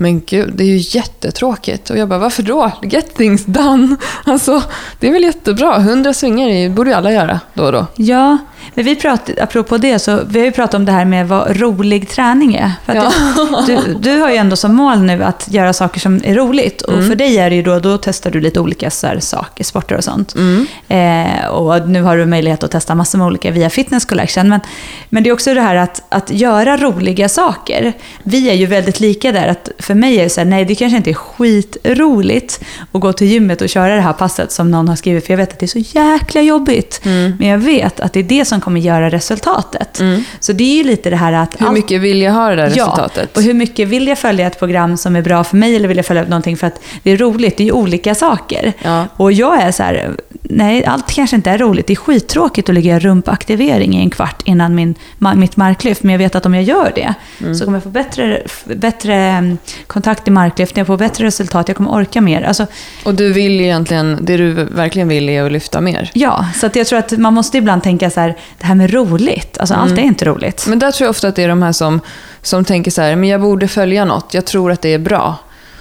[0.00, 1.90] men gud, det är ju jättetråkigt.
[1.90, 2.72] Och jag bara, varför då?
[2.82, 3.96] Get things done.
[4.24, 4.62] Alltså,
[4.98, 5.76] det är väl jättebra.
[5.76, 7.86] 100 svingar borde ju alla göra då och då.
[7.96, 8.38] Ja,
[8.74, 11.56] men vi pratade, apropå det, så vi har ju pratat om det här med vad
[11.60, 12.72] rolig träning är.
[12.86, 13.64] För att Ja.
[13.66, 16.82] du, du har ju ändå som mål nu att göra saker som är roligt.
[16.82, 17.08] Och Mm.
[17.08, 20.04] för dig är det ju då, då testar du lite olika här, saker, sporter och
[20.04, 20.34] sånt.
[20.34, 20.66] Mm.
[20.88, 24.48] Eh, och nu har du möjlighet att testa massor med olika via Fitness Collection.
[24.48, 24.60] Men,
[25.08, 27.92] men det är också det här att, att göra roliga saker.
[28.22, 29.48] Vi är ju väldigt lika där.
[29.48, 32.60] Att för mig är det så här, nej det kanske inte är skitroligt
[32.92, 35.26] att gå till gymmet och köra det här passet som någon har skrivit.
[35.26, 37.00] För jag vet att det är så jäkla jobbigt.
[37.04, 37.32] Mm.
[37.38, 40.00] Men jag vet att det är det som kommer göra resultatet.
[40.00, 40.24] Mm.
[40.40, 41.60] Så det är ju lite det här att...
[41.60, 43.30] Hur mycket vill jag ha det där resultatet?
[43.34, 45.88] Ja, och hur mycket vill jag följa ett program som är bra för mig eller
[45.88, 47.56] vill jag följa någonting för att det är roligt?
[47.56, 48.72] Det är ju olika saker.
[48.82, 49.06] Ja.
[49.16, 50.10] Och jag är så här,
[50.42, 51.86] nej allt kanske inte är roligt.
[51.86, 54.94] Det är skittråkigt att ligga i rumpaktivering i en kvart innan min,
[55.36, 56.02] mitt marklyft.
[56.02, 57.54] Men jag vet att om jag gör det Mm.
[57.54, 61.76] så kommer jag få bättre, bättre mm, kontakt i marklyft, jag får bättre resultat, jag
[61.76, 62.42] kommer orka mer.
[62.42, 62.66] Alltså,
[63.04, 66.10] Och du vill egentligen, det du verkligen vill är att lyfta mer.
[66.14, 69.58] ja, så jag tror att man måste ibland tänka så här, det här med roligt.
[69.58, 70.66] Alltså allt är inte roligt.
[70.68, 72.00] Men där tror jag ofta att det är de här som,
[72.42, 75.36] som tänker så här, men jag borde följa något, jag tror att det är bra.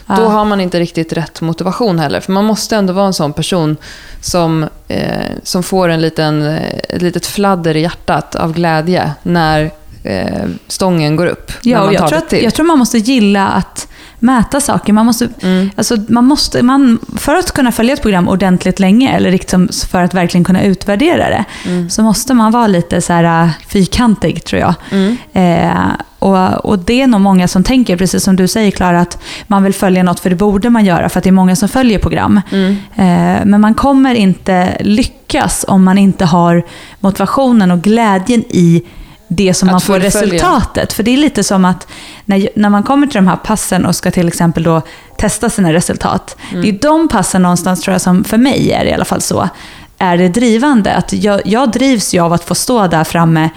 [0.10, 0.16] Ja.
[0.16, 2.20] Då har man inte riktigt rätt motivation heller.
[2.20, 3.78] För man måste ändå vara en sån person
[4.22, 9.72] som, eh, som får en liten, eh, ett litet fladder i hjärtat av glädje när
[10.04, 11.52] eh, stången går upp.
[11.62, 13.88] Ja, och jag tror, att, jag tror man måste gilla att
[14.20, 14.94] mäta saker.
[14.94, 15.70] Man måste, Mm.
[15.76, 20.04] alltså, man måste, man, för att kunna följa ett program ordentligt länge, eller liksom för
[20.04, 21.90] att verkligen kunna utvärdera det, Mm.
[21.90, 24.74] så måste man vara lite så här äh, fyrkantig, tror jag.
[24.92, 25.18] Mm.
[25.34, 25.78] Eh,
[26.20, 29.64] och, och det är nog många som tänker, precis som du säger Klara, att man
[29.64, 32.00] vill följa något för det borde man göra, för att det är många som följer
[32.00, 32.42] program.
[32.52, 32.72] Mm.
[32.96, 36.64] Eh, men man kommer inte lyckas om man inte har
[37.00, 38.82] motivationen och glädjen i
[39.28, 40.34] det som Att man får fullfölja.
[40.36, 40.94] resultatet.
[40.94, 41.88] För det är lite som att
[42.30, 44.82] när, när man kommer till de här passen och ska till exempel då
[45.18, 46.38] testa sina resultat.
[46.52, 46.62] Mm.
[46.62, 49.50] Det är de passen någonstans tror jag som för mig är i alla fall så,
[49.98, 50.94] är det drivande.
[50.94, 53.50] Att jag, jag drivs ju av att få stå där framme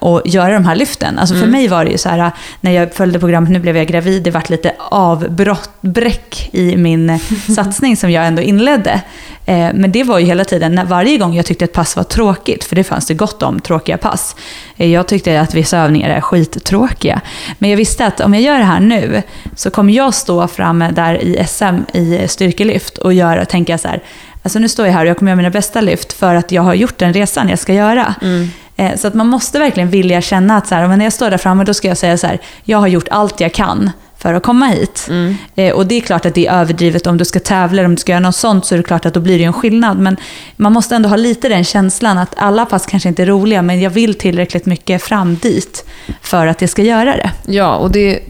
[0.00, 1.18] och göra de här lyften.
[1.18, 1.50] Alltså för Mm.
[1.50, 2.30] mig var det ju så här,
[2.60, 7.18] när jag följde programmet, nu blev jag gravid, det vart lite avbrott, bräck i min
[7.56, 9.00] satsning som jag ändå inledde.
[9.46, 12.04] Eh, men det var ju hela tiden, när, varje gång jag tyckte ett pass var
[12.04, 14.36] tråkigt, för det fanns det gott om tråkiga pass.
[14.76, 17.20] Eh, jag tyckte att vissa övningar är skittråkiga.
[17.58, 19.22] Men jag visste att om jag gör det här nu,
[19.56, 24.02] så kommer jag stå framme där i SM i styrkelyft och göra, tänka så här,
[24.42, 26.62] alltså nu står jag här och jag kommer göra mina bästa lyft för att jag
[26.62, 28.14] har gjort den resan jag ska göra.
[28.22, 28.50] Mm.
[28.78, 31.30] Eh, Så att man måste verkligen vilja känna att så här, men när jag står
[31.30, 34.34] där framme då ska jag säga så här, jag har gjort allt jag kan för
[34.34, 35.06] att komma hit.
[35.08, 35.36] Mm.
[35.54, 37.94] Eh, Och det är klart att det är överdrivet om du ska tävla eller om
[37.94, 39.98] du ska göra något sånt så är det klart att då blir det en skillnad.
[39.98, 40.16] Men
[40.56, 43.80] man måste ändå ha lite den känslan att alla pass kanske inte är roliga men
[43.80, 45.84] jag vill tillräckligt mycket fram dit
[46.22, 47.30] för att jag ska göra det.
[47.46, 48.20] Ja, och det,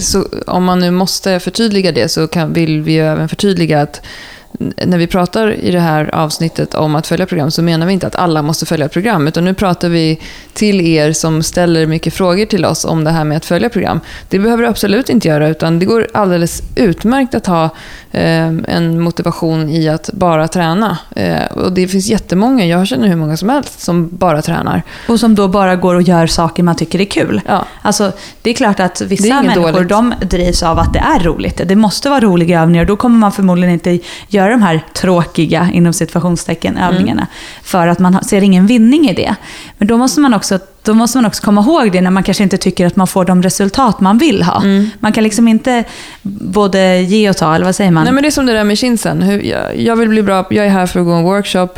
[0.00, 4.00] så om man nu måste förtydliga det så kan, vill vi ju även förtydliga att
[4.58, 8.06] när vi pratar i det här avsnittet om att följa program så menar vi inte
[8.06, 9.28] att alla måste följa program.
[9.28, 10.20] Utan nu pratar vi
[10.52, 14.00] till er som ställer mycket frågor till oss om det här med att följa program.
[14.28, 17.70] Det behöver du absolut inte göra utan det går alldeles utmärkt att ha
[18.68, 20.98] en motivation i att bara träna.
[21.16, 24.82] Eh, och det finns jättemånga, jag känner hur många som helst, som bara tränar.
[25.08, 27.40] Och som då bara går och gör saker man tycker är kul.
[27.46, 27.64] Ja.
[27.82, 28.12] Alltså,
[28.42, 29.88] det är klart att vissa människor dåligt.
[29.88, 31.60] de drivs av att det är roligt.
[31.64, 32.84] Det måste vara roliga övningar.
[32.84, 33.98] Då kommer man förmodligen inte
[34.28, 36.88] göra de här tråkiga, inom situationstecken, Mm.
[36.88, 37.26] övningarna.
[37.62, 39.34] För att man ser ingen vinning i det.
[39.78, 42.42] Men då måste, man också, då måste man också komma ihåg det när man kanske
[42.42, 44.62] inte tycker att man får de resultat man vill ha.
[44.62, 44.90] Mm.
[45.00, 45.84] Man kan liksom inte
[46.22, 48.04] både ge och ta, eller vad säger man?
[48.04, 50.70] Nej, men det är som det där med jag, jag vill bli bra, jag är
[50.70, 51.68] här för att gå en workshop.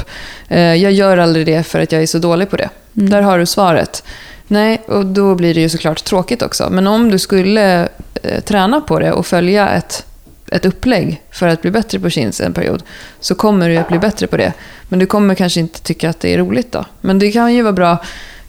[0.49, 2.69] Eh, jag gör aldrig det för att jag är så dålig på det.
[2.97, 3.11] Mm.
[3.11, 4.03] Där har du svaret.
[4.47, 6.69] Nej, och då blir det ju såklart tråkigt också.
[6.71, 7.89] Men om du skulle
[8.23, 10.07] eh, träna på det och följa ett,
[10.51, 12.83] ett upplägg för att bli bättre på chins en period,
[13.21, 14.53] så kommer du att bli bättre på det.
[14.89, 16.85] Men du kommer kanske inte tycka att det är roligt då.
[17.01, 17.99] Men det kan ju vara bra.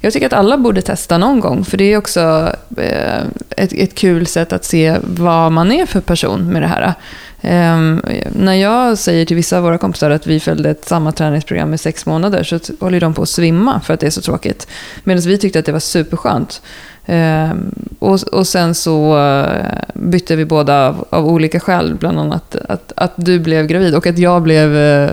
[0.01, 3.95] Jag tycker att alla borde testa någon gång, för det är också eh, ett, ett
[3.95, 6.93] kul sätt att se vad man är för person med det här.
[7.41, 8.01] Ehm,
[8.35, 11.77] när jag säger till vissa av våra kompisar att vi följde ett samma träningsprogram i
[11.77, 14.67] sex månader så håller de på att svimma för att det är så tråkigt.
[15.03, 16.61] Medan vi tyckte att det var superskönt.
[17.05, 22.55] Ehm, och, och sen så eh, bytte vi båda av, av olika skäl, bland annat
[22.55, 25.11] att, att du blev gravid och att jag blev, eh,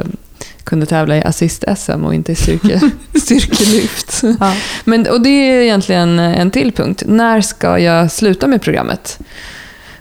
[0.67, 2.81] kunde tävla i assist-SM och inte i styrke,
[3.21, 4.23] styrkelyft.
[4.41, 4.53] Ja.
[4.85, 7.03] Men, och det är egentligen en till punkt.
[7.07, 9.19] När ska jag sluta med programmet?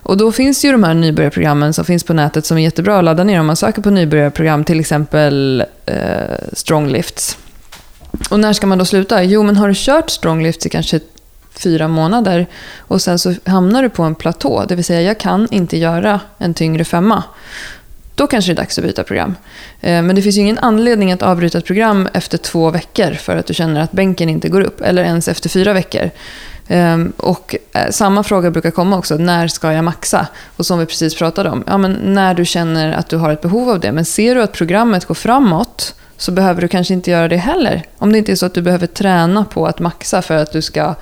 [0.04, 3.04] Och då finns ju de här nybörjarprogrammen som finns på nätet som är jättebra att
[3.04, 5.96] ladda ner om man söker på nybörjarprogram, till exempel eh,
[6.54, 7.38] Stronglifts.
[8.30, 9.24] Och när ska man då sluta?
[9.24, 11.00] Jo, men har du kört Stronglifts i kanske
[11.56, 12.48] fyra månader
[12.78, 16.20] och sen så hamnar du på en platå, det vill säga jag kan inte göra
[16.38, 17.24] en tyngre femma
[18.16, 19.36] då kanske det är dags att byta program.
[19.82, 23.38] Eh, men det finns ju ingen anledning att avbryta ett program efter två veckor för
[23.38, 26.10] att du känner att bänken inte går upp, eller ens efter fyra veckor.
[26.68, 30.28] Ehm, och eh, samma fråga brukar komma också, när ska jag maxa?
[30.58, 33.42] Och som vi precis pratade om, ja, men när du känner att du har ett
[33.42, 33.92] behov av det.
[33.92, 37.84] Men ser du att programmet går framåt så behöver du kanske inte göra det heller.
[37.98, 40.62] Om det inte är så att du behöver träna på att maxa för att du
[40.62, 40.96] ska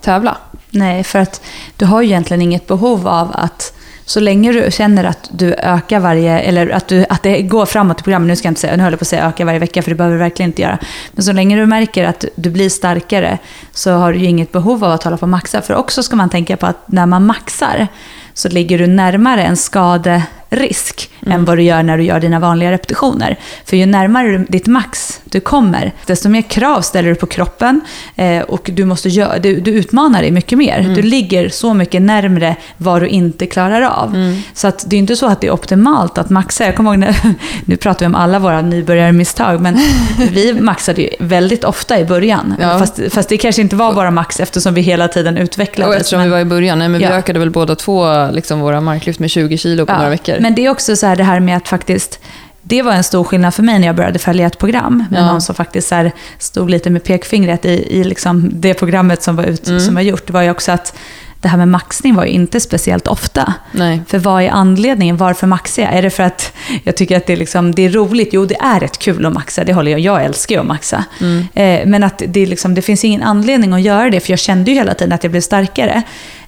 [0.00, 0.36] tävla.
[0.70, 1.40] Nej, för att
[1.76, 3.72] du har ju egentligen inget behov av att
[4.06, 8.00] så länge du känner att du ökar varje, eller att, du, att det går framåt
[8.00, 9.58] i programmet, nu ska jag inte säga, nu höll jag på att säga öka varje
[9.58, 10.78] vecka, för det behöver du verkligen inte göra.
[11.12, 13.38] Men så länge du märker att du blir starkare
[13.72, 15.62] så har du ju inget behov av att hålla på och maxa.
[15.62, 17.88] För också ska man tänka på att när man maxar
[18.34, 21.38] så ligger du närmare en skade skaderisk mm.
[21.38, 23.38] än vad du gör när du gör dina vanliga repetitioner.
[23.64, 27.80] För ju närmare ditt max du kommer, desto mer krav ställer du på kroppen
[28.16, 30.78] eh, och du, måste göra, du, du utmanar dig mycket mer.
[30.78, 30.94] Mm.
[30.94, 34.14] Du ligger så mycket närmre vad du inte klarar av.
[34.14, 34.38] Mm.
[34.54, 36.64] Så att det är inte så att det är optimalt att maxa.
[36.64, 37.16] Jag kommer ihåg när,
[37.64, 39.78] nu pratar vi om alla våra nybörjarmisstag, men
[40.32, 42.54] vi maxade ju väldigt ofta i början.
[42.60, 42.78] Ja.
[42.78, 45.88] Fast, fast, det kanske inte var våra max eftersom vi hela tiden utvecklades.
[45.88, 47.10] Och eftersom men, vi var i början, nej, men vi ja.
[47.10, 49.96] ökade väl båda två liksom, våra marklyft med 20 kilo på ja.
[49.96, 50.35] några veckor.
[50.40, 52.20] Men det är också så här det här med att faktiskt
[52.68, 55.26] det var en stor skillnad för mig när jag började följa ett program med ja.
[55.26, 59.44] någon som faktiskt så stod lite med pekfingret i, i liksom det programmet som var,
[59.44, 59.80] ut, mm.
[59.80, 60.26] som var gjort.
[60.26, 60.98] Det var ju också att
[61.40, 63.54] det här med maxning var ju inte speciellt ofta.
[63.72, 64.02] Nej.
[64.06, 65.16] För vad är anledningen?
[65.16, 65.94] Varför maxar jag?
[65.94, 66.52] Är det för att
[66.84, 68.28] jag tycker att det är, liksom, det är roligt?
[68.32, 69.64] Jo, det är rätt kul att maxa.
[69.64, 70.00] Det håller jag.
[70.00, 71.04] Jag älskar ju att maxa.
[71.20, 71.46] Mm.
[71.54, 74.70] Eh, men att det, liksom, det finns ingen anledning att göra det, för jag kände
[74.70, 76.02] ju hela tiden att jag blev starkare.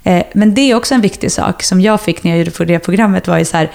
[0.05, 2.79] Eh, men det är också en viktig sak som jag fick när jag gjorde det
[2.79, 3.71] programmet, var ju så här,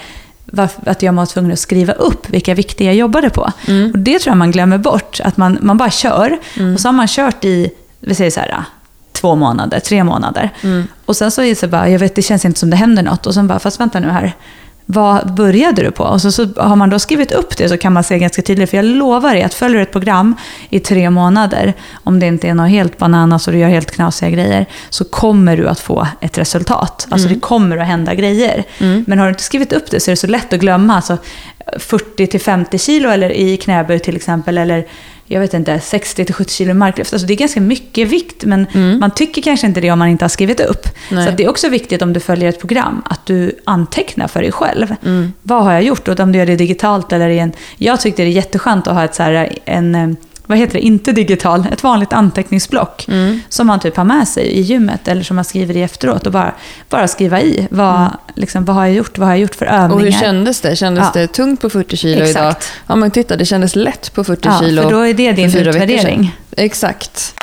[0.86, 3.52] att jag var tvungen att skriva upp vilka vikter jag jobbade på.
[3.68, 3.90] Mm.
[3.90, 6.38] Och det tror jag man glömmer bort, att man, man bara kör.
[6.56, 6.74] Mm.
[6.74, 8.64] Och så har man kört i, vi säger så här,
[9.24, 10.50] två månader, tre månader.
[10.62, 10.84] Mm.
[11.06, 13.02] Och sen så är det så bara, jag vet det känns inte som det händer
[13.02, 13.26] något.
[13.26, 14.32] Och sen bara, fast vänta nu här.
[14.86, 16.04] Vad började du på?
[16.04, 18.70] Och så, så har man då skrivit upp det så kan man se ganska tydligt.
[18.70, 20.36] För jag lovar dig att följer du ett program
[20.70, 21.72] i tre månader,
[22.04, 25.56] om det inte är något helt bananas och du gör helt knasiga grejer, så kommer
[25.56, 27.06] du att få ett resultat.
[27.10, 27.38] Alltså mm.
[27.38, 28.64] det kommer att hända grejer.
[28.78, 29.04] Mm.
[29.06, 30.96] Men har du inte skrivit upp det så är det så lätt att glömma.
[30.96, 31.18] Alltså
[31.78, 34.86] 40-50 kilo eller i knäböj till exempel, eller
[35.26, 37.12] jag vet inte, 60-70 kilo marklyft.
[37.12, 39.00] Alltså det är ganska mycket vikt, men mm.
[39.00, 40.86] man tycker kanske inte det om man inte har skrivit upp.
[41.10, 41.26] Nej.
[41.26, 44.52] Så det är också viktigt om du följer ett program, att du antecknar för dig
[44.52, 44.94] själv.
[45.04, 45.32] Mm.
[45.42, 46.08] Vad har jag gjort?
[46.08, 47.52] Och om du gör det digitalt eller i en...
[47.76, 50.08] Jag tyckte det är jätteskönt att ha ett så här, en eh,
[50.46, 53.40] vad heter det, inte digital, ett vanligt anteckningsblock mm.
[53.48, 56.32] som man typ har med sig i gymmet eller som man skriver i efteråt och
[56.32, 56.54] bara,
[56.88, 57.68] bara skriva i.
[57.70, 58.10] Vad, mm.
[58.34, 59.18] liksom, vad har jag gjort?
[59.18, 59.94] Vad har jag gjort för övningar?
[59.94, 60.76] Och hur kändes det?
[60.76, 61.20] Kändes ja.
[61.20, 62.36] det tungt på 40 kilo Exakt.
[62.36, 62.54] idag?
[62.86, 65.56] Ja men titta, det kändes lätt på 40 ja, kilo för då är det din
[65.56, 66.36] utvärdering.
[66.56, 67.34] Exakt.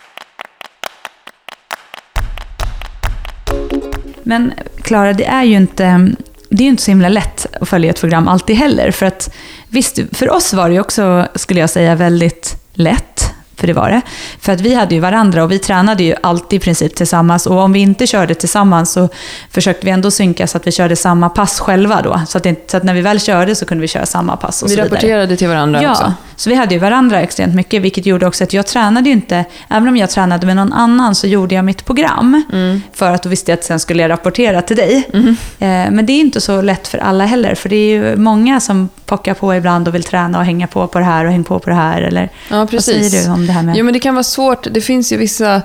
[4.23, 6.11] Men Klara, det är ju inte
[6.49, 8.91] det är inte så himla lätt att följa ett program alltid heller.
[8.91, 9.33] För att
[9.69, 13.33] visst, för oss var det ju också, skulle jag säga, väldigt lätt.
[13.55, 14.01] För det var det.
[14.39, 17.47] För att vi hade ju varandra och vi tränade ju alltid i princip tillsammans.
[17.47, 19.09] Och om vi inte körde tillsammans så
[19.49, 22.21] försökte vi ändå synka så att vi körde samma pass själva då.
[22.27, 24.63] Så att, det, så att när vi väl körde så kunde vi köra samma pass
[24.63, 24.95] och vi så vidare.
[24.95, 26.13] rapporterade till varandra ja, också?
[26.41, 27.81] Så vi hade ju varandra extremt mycket.
[27.81, 31.15] Vilket gjorde också att jag tränade ju inte, även om jag tränade med någon annan
[31.15, 32.43] så gjorde jag mitt program.
[32.53, 32.81] Mm.
[32.93, 35.09] För att då visste jag att sen skulle jag rapportera till dig.
[35.13, 35.27] Mm.
[35.59, 37.55] Eh, men det är inte så lätt för alla heller.
[37.55, 40.87] För det är ju många som pockar på ibland och vill träna och hänga på
[40.87, 42.01] på det här och hänga på på det här.
[42.01, 43.01] Eller, ja, precis.
[43.01, 43.77] Vad säger du om det här med...
[43.77, 44.67] Jo, men det kan vara svårt.
[44.71, 45.61] Det finns ju vissa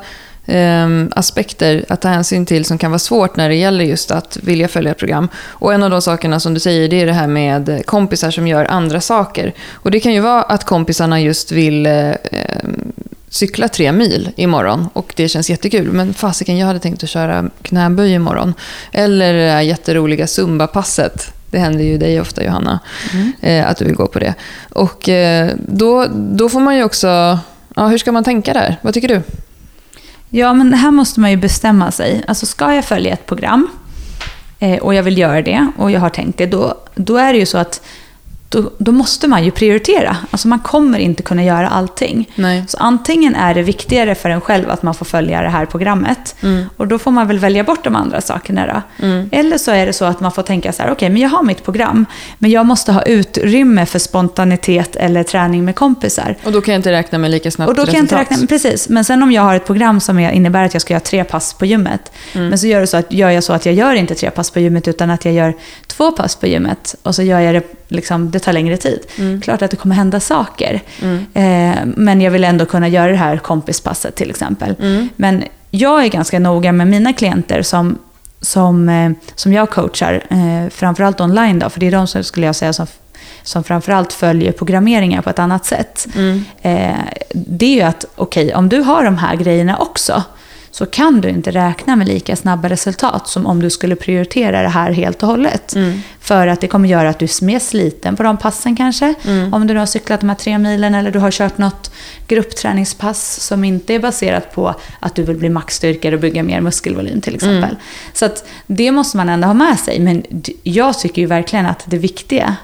[1.11, 4.69] aspekter att ta hänsyn till som kan vara svårt när det gäller just att vilja
[4.69, 5.29] följa ett program.
[5.47, 8.47] Och en av de sakerna som du säger, det är det här med kompisar som
[8.47, 9.53] gör andra saker.
[9.73, 12.13] Och det kan ju vara att kompisarna just vill eh,
[13.29, 15.93] cykla tre mil imorgon och det känns jättekul.
[15.93, 18.55] Men fasiken, jag hade tänkt att köra knäböj imorgon.
[18.93, 21.33] Eller det här jätteroliga Zumba-passet.
[21.51, 22.79] Det händer ju dig ofta, Johanna,
[23.13, 23.33] mm.
[23.41, 24.35] eh, att du vill gå på det.
[24.71, 27.39] Och eh, då, då får man ju också...
[27.77, 28.77] Ja, hur ska man tänka där?
[28.83, 29.23] Vad tycker du?
[30.31, 32.25] Ja, men här måste man ju bestämma sig.
[32.29, 33.69] Alltså, ska jag följa ett program
[34.59, 37.39] eh, och jag vill göra det och jag har tänkt det, då, då är det
[37.39, 37.83] ju så att
[38.49, 40.17] då, då, måste man ju prioritera.
[40.31, 42.31] Alltså man kommer inte kunna göra allting.
[42.35, 42.65] Nej.
[42.69, 46.37] Så antingen är det viktigare för en själv att man får följa det här programmet.
[46.43, 46.65] Mm.
[46.77, 49.07] Och då får man väl välja bort de andra sakerna då.
[49.07, 49.29] Mm.
[49.33, 51.29] Eller så är det så att man får tänka så här, okej, okay, men jag
[51.29, 52.07] har mitt program.
[52.39, 56.37] Men jag måste ha utrymme för spontanitet eller träning med kompisar.
[56.45, 57.95] Och då kan jag inte räkna med lika snabbt Och då resultat.
[57.95, 58.89] kan jag inte räkna med, precis.
[58.89, 61.55] Men sen om jag har ett program som innebär att jag ska göra tre pass
[61.55, 62.13] på gymmet.
[62.33, 62.49] Mm.
[62.49, 64.51] Men så gör, det så att, gör jag så att jag gör inte tre pass
[64.51, 65.55] på gymmet utan att jag gör
[65.87, 66.95] två pass på gymmet.
[67.03, 69.01] Och så gör jag det liksom, det tar längre tid.
[69.19, 69.41] Mm.
[69.41, 70.83] Klart att det kommer hända saker.
[71.03, 71.27] Mm.
[71.35, 74.75] Eh, men jag vill ändå kunna göra det här kompispasset till exempel.
[74.81, 75.09] Mm.
[75.17, 77.99] Men jag är ganska noga med mina klienter som,
[78.41, 82.47] som, eh, som jag coachar, eh, framförallt online då, för det är de som skulle
[82.47, 82.87] jag säga som
[83.43, 86.07] som framförallt följer programmeringar på ett annat sätt.
[86.15, 86.45] Mm.
[86.63, 86.97] Eh,
[87.35, 90.23] det är ju att, okej, om du har de här grejerna också,
[90.77, 94.69] så kan du inte räkna med lika snabba resultat som om du skulle prioritera det
[94.69, 95.75] här helt och hållet.
[95.75, 96.01] Mm.
[96.21, 99.15] För att det kommer göra att du är mer sliten på de passen kanske.
[99.25, 99.55] Mm.
[99.55, 101.91] Om du har cyklat de här tre milen eller du har kört något
[102.29, 107.21] gruppträningspass som inte är baserat på att du vill bli maxstyrkare och bygga mer muskelvolym
[107.21, 107.71] till exempel.
[107.71, 107.77] Mm.
[108.13, 110.01] Så att det måste man ändå ha med sig.
[110.01, 110.23] Men
[110.63, 112.57] jag tycker ju verkligen att det viktiga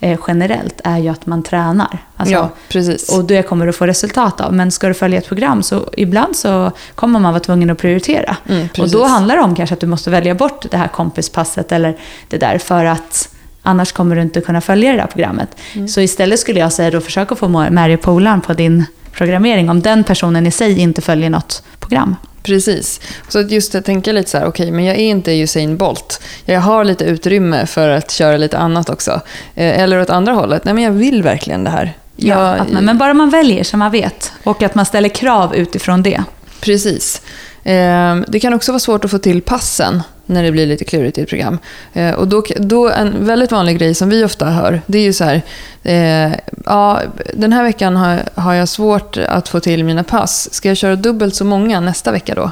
[0.00, 1.98] eh, generellt är ju att man tränar.
[2.16, 3.16] Alltså, ja, precis.
[3.16, 4.52] och det kommer du få resultat av.
[4.52, 8.36] Men ska du följa ett program så ibland så kommer man vara tvungen att prioritera.
[8.48, 11.72] Mm, och då handlar det om kanske att du måste välja bort det här kompispasset
[11.72, 11.96] eller
[12.28, 13.28] det där för att
[13.62, 15.48] annars kommer du inte kunna följa det där programmet.
[15.74, 15.88] Mm.
[15.88, 19.70] Så istället skulle jag säga då försök att få med dig polaren på din programmering
[19.70, 22.16] om den personen i sig inte följer något program.
[22.48, 23.00] Precis.
[23.28, 26.20] Så just att tänka lite så här, okej, men jag är inte Usain Bolt.
[26.44, 29.20] Jag har lite utrymme för att köra lite annat också.
[29.54, 31.92] Eh, Eller åt andra hållet, nej men jag vill verkligen det här.
[32.16, 35.08] Ja, Jag, att man, men bara man väljer som man vet och att man ställer
[35.08, 36.22] krav utifrån det.
[36.60, 37.22] Precis.
[37.64, 41.18] Ehm, det kan också vara svårt att få till passen när det blir lite klurigt
[41.18, 41.58] i ett program.
[41.94, 45.12] Ehm, och då, då en väldigt vanlig grej som vi ofta hör, det är ju
[45.12, 45.42] så här,
[45.82, 46.32] eh,
[46.66, 47.00] ja,
[47.34, 50.54] den här veckan har, har jag svårt att få till mina pass.
[50.54, 52.50] Ska jag köra dubbelt så många nästa vecka då?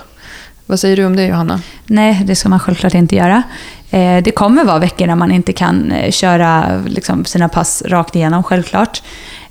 [0.67, 1.61] Vad säger du om det Johanna?
[1.87, 3.43] Nej, det ska man självklart inte göra.
[3.91, 8.17] Eh, Det kommer vara veckor när man inte kan eh, köra liksom, sina pass rakt
[8.17, 9.03] igenom, självklart.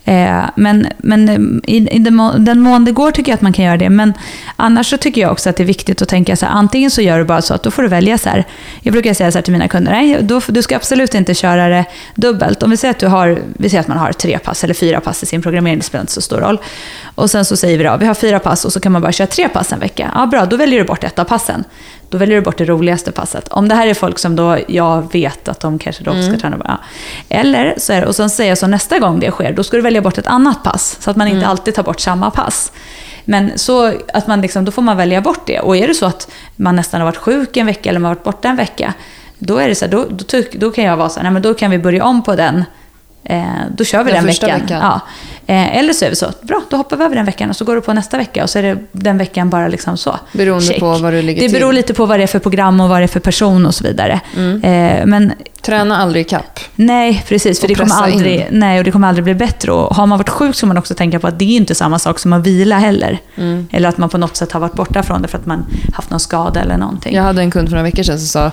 [0.08, 3.54] Eh, Men, men eh, i, i den, den mån det går tycker jag att man
[3.54, 3.90] kan göra det.
[3.90, 4.14] Men
[4.56, 7.02] annars så tycker jag också att det är viktigt att tänka så här, antingen så
[7.02, 8.46] gör du bara så att då får du välja så här.
[8.82, 11.68] Jag brukar säga så här till mina kunder, nej, då, du ska absolut inte köra
[11.70, 11.86] det
[12.16, 12.64] dubbelt.
[12.64, 15.00] Om vi säger att, du har, vi säger att man har tre pass eller fyra
[15.00, 16.60] pass i sin programmering, det spelar inte så stor roll.
[17.16, 19.12] Och sen så säger vi då, vi har fyra pass och så kan man bara
[19.12, 20.12] köra tre pass en vecka.
[20.16, 21.64] Ja, bra, då väljer du bort ett av passen.
[22.10, 23.48] Då väljer du bort det roligaste passet.
[23.48, 26.58] Om det här är folk som då jag vet att de kanske då ska träna.
[26.66, 26.78] Ja.
[27.30, 29.78] Eller så är det, och sen säger jag så nästa gång det sker, då ska
[29.78, 30.98] du välja bort ett annat pass.
[31.00, 32.72] Så att man inte alltid tar bort samma pass.
[33.26, 35.60] Men så att man liksom, då får man välja bort det.
[35.60, 38.16] Och är det så att man nästan har varit sjuk en vecka eller man har
[38.16, 38.94] varit borta en vecka,
[39.38, 41.42] då, är det så här, då, då, då kan jag vara så här, nej men
[41.42, 42.64] då kan vi börja om på den.
[43.24, 43.44] Eh,
[43.78, 44.62] då kör vi Den den, veckan.
[44.62, 44.80] veckan.
[44.82, 45.02] Ja.
[45.48, 47.66] Eh, eller så är vi så, bra, då hoppar vi över den veckan och så
[47.66, 50.20] går du på nästa vecka och så är det den veckan bara liksom så.
[50.32, 50.80] Beroende Check.
[50.80, 51.76] på vad du ligger Det beror till.
[51.76, 53.84] lite på vad det är för program och vad det är för person och så
[53.84, 54.22] vidare.
[54.38, 54.64] Mm.
[54.64, 56.60] Eh, men Träna aldrig ikapp.
[56.76, 57.60] nej, precis.
[57.60, 58.14] För Och det kommer, in.
[58.14, 59.72] aldrig, nej, och det kommer aldrig bli bättre.
[59.72, 61.76] Och har man varit sjuk så ska man också tänka på att det är inte
[61.76, 63.18] samma sak som att vila heller.
[63.36, 63.68] Mm.
[63.72, 66.10] Eller att man på något sätt har varit borta från det för att man haft
[66.10, 67.16] någon skada eller någonting.
[67.16, 68.52] Jag hade en kund för några veckor sedan som sa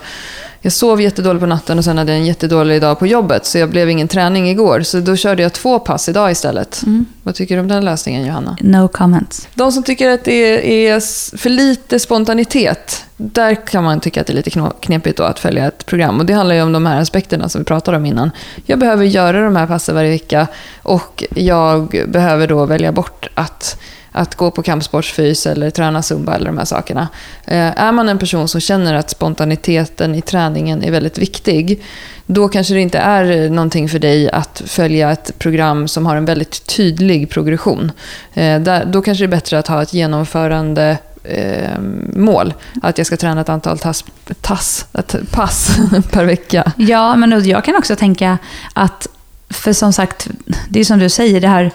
[0.65, 3.59] jag sov jättedåligt på natten och sen hade jag en jättedålig dag på jobbet så
[3.59, 4.83] jag blev ingen träning igår.
[4.83, 6.83] Så då körde jag två pass idag istället.
[6.83, 7.07] Mm.
[7.23, 8.57] Vad tycker du om den lösningen Johanna?
[8.61, 9.49] No comments.
[9.55, 11.01] De som tycker att det är
[11.37, 15.67] för lite spontanitet, där kan man tycka att det är lite knepigt då att följa
[15.67, 16.21] ett program.
[16.21, 18.31] Och det handlar ju om de här aspekterna som vi pratade om innan.
[18.67, 20.47] Jag behöver göra de här passen varje vecka
[20.83, 23.79] och jag behöver då välja bort att
[24.13, 27.09] att gå på kampsportsfys eller träna zumba eller de här sakerna.
[27.45, 31.83] Eh, är man en person som känner att spontaniteten i träningen är väldigt viktig,
[32.27, 36.25] då kanske det inte är någonting för dig att följa ett program som har en
[36.25, 37.93] väldigt tydlig progression.
[38.35, 41.81] Eh, då kanske det är bättre att ha ett genomförande eh,
[42.17, 42.55] mål.
[42.83, 44.05] Att jag ska träna ett antal tass,
[44.41, 44.87] tass,
[45.31, 45.77] pass
[46.11, 46.73] per vecka.
[46.77, 48.39] Ja, men jag kan också tänka
[48.73, 49.09] att,
[49.51, 50.29] för som sagt,
[50.69, 51.73] det är som du säger, det här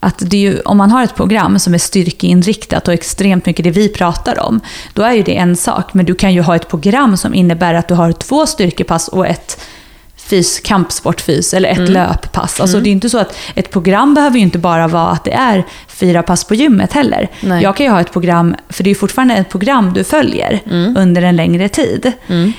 [0.00, 3.64] att det är ju, om man har ett program som är styrkeinriktat och extremt mycket
[3.64, 4.60] det vi pratar om,
[4.94, 5.94] då är ju det en sak.
[5.94, 9.26] Men du kan ju ha ett program som innebär att du har två styrkepass och
[9.26, 9.60] ett
[10.28, 12.60] fys, kampsportfys eller ett löppass.
[12.60, 15.32] Alltså det är inte så att ett program behöver ju inte bara vara att det
[15.32, 17.28] är fyra pass på gymmet heller.
[17.40, 17.62] Nej.
[17.62, 20.60] Jag kan ju ha ett program, för det är ju fortfarande ett program du följer
[20.96, 22.12] under en längre tid.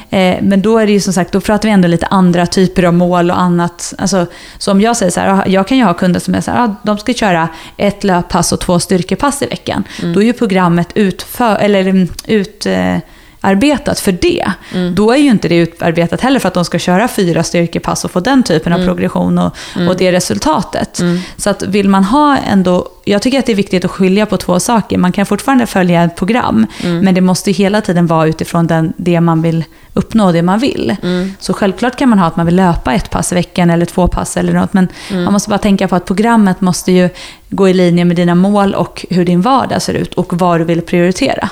[0.10, 2.84] Eh, men då är det ju som sagt, då pratar vi ändå lite andra typer
[2.84, 3.94] av mål och annat.
[3.98, 4.26] Alltså,
[4.58, 6.52] så om jag säger så här, ah, jag kan ju ha kunder som är så
[6.52, 9.84] här, ah, de ska köra ett löppass och två styrkepass i veckan.
[10.14, 12.66] Då är ju programmet utför, eller, mm, ut...
[12.66, 12.96] Eh,
[13.42, 14.52] arbetat för det.
[14.94, 18.12] Då är ju inte det utarbetat heller för att de ska köra fyra styrkepass och
[18.12, 19.54] få den typen av progression och,
[19.90, 21.02] och det resultatet.
[21.38, 24.38] Så att vill man ha ändå, jag tycker att det är viktigt att skilja på
[24.38, 24.98] två saker.
[24.98, 26.66] Man kan fortfarande följa ett program,
[27.04, 29.64] men det måste hela tiden vara utifrån den, det man vill
[29.94, 30.96] uppnå, det man vill.
[31.40, 34.08] Så självklart kan man ha att man vill löpa ett pass i veckan eller två
[34.08, 34.88] pass eller något, men
[35.24, 37.10] man måste bara tänka på att programmet måste ju
[37.50, 40.64] gå i linje med dina mål och hur din vardag ser ut och vad du
[40.64, 41.50] vill prioritera.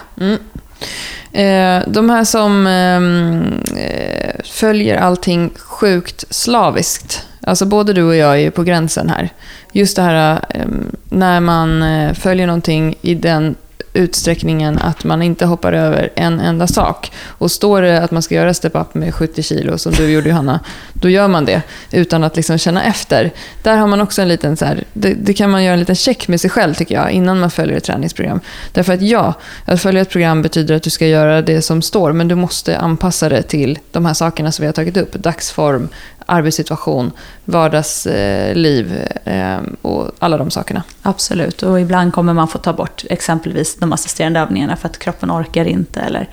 [1.32, 7.24] Eh, de här som ehm, eh, följer allting sjukt slaviskt.
[7.42, 9.30] Alltså både du och jag är ju på gränsen här.
[9.72, 10.66] Just det här eh,
[11.10, 13.56] när man eh, följer någonting i den
[13.98, 17.12] utsträckningen att man inte hoppar över en enda sak.
[17.26, 20.60] Och står det att man ska göra step-up med 70 kilo, som du gjorde Johanna,
[20.94, 23.32] då gör man det utan att liksom känna efter.
[23.64, 25.96] Där har man också en liten, så här, det, det, kan man göra en liten
[25.96, 28.40] check med sig själv tycker jag, innan man följer ett träningsprogram.
[28.72, 29.34] Därför att ja,
[29.66, 32.78] att följa ett program betyder att du ska göra det som står, men du måste
[32.78, 35.14] anpassa det till de här sakerna som vi har tagit upp.
[35.14, 35.90] Dagsform,
[36.28, 37.12] arbetssituation,
[37.46, 40.84] vardagsliv eh, och alla de sakerna.
[41.02, 45.32] Absolut, och ibland kommer man få ta bort exempelvis de assisterande övningarna för att kroppen
[45.32, 46.00] orkar inte.
[46.00, 46.30] Eller,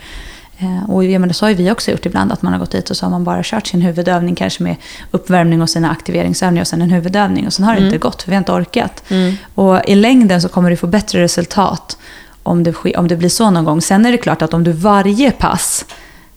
[0.59, 2.90] eh, och ja, men det har vi också gjort ibland, att man har gått dit
[2.90, 4.76] och så har man bara kört sin huvudövning, kanske med
[5.11, 7.47] uppvärmning och sina aktiveringsövningar och sen en huvudövning.
[7.47, 7.86] Och sen har det mm.
[7.86, 9.03] inte gått, för vi har inte orkat.
[9.09, 9.36] Mm.
[9.55, 11.99] Och i längden så kommer du få bättre resultat
[12.42, 13.80] om det, om det blir så någon gång.
[13.80, 15.84] Sen är det klart att om du varje pass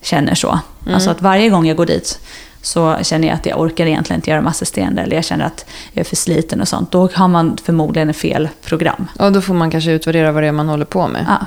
[0.02, 0.96] känner så, mm.
[0.96, 2.20] alltså att varje gång jag går dit
[2.62, 5.66] så känner jag att jag orkar egentligen inte göra de assisterande eller jag känner att
[5.92, 6.92] jag är för sliten och sånt.
[6.92, 9.08] Då har man förmodligen fel program.
[9.20, 11.26] Och då får man kanske utvärdera vad det är man håller på med.
[11.28, 11.46] Ja.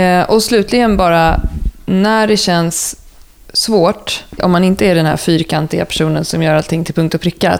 [0.00, 1.40] Eh, och slutligen bara,
[1.86, 2.96] när det känns
[3.54, 7.20] svårt, om man inte är den här fyrkantiga personen som gör allting till punkt och
[7.20, 7.58] pricka.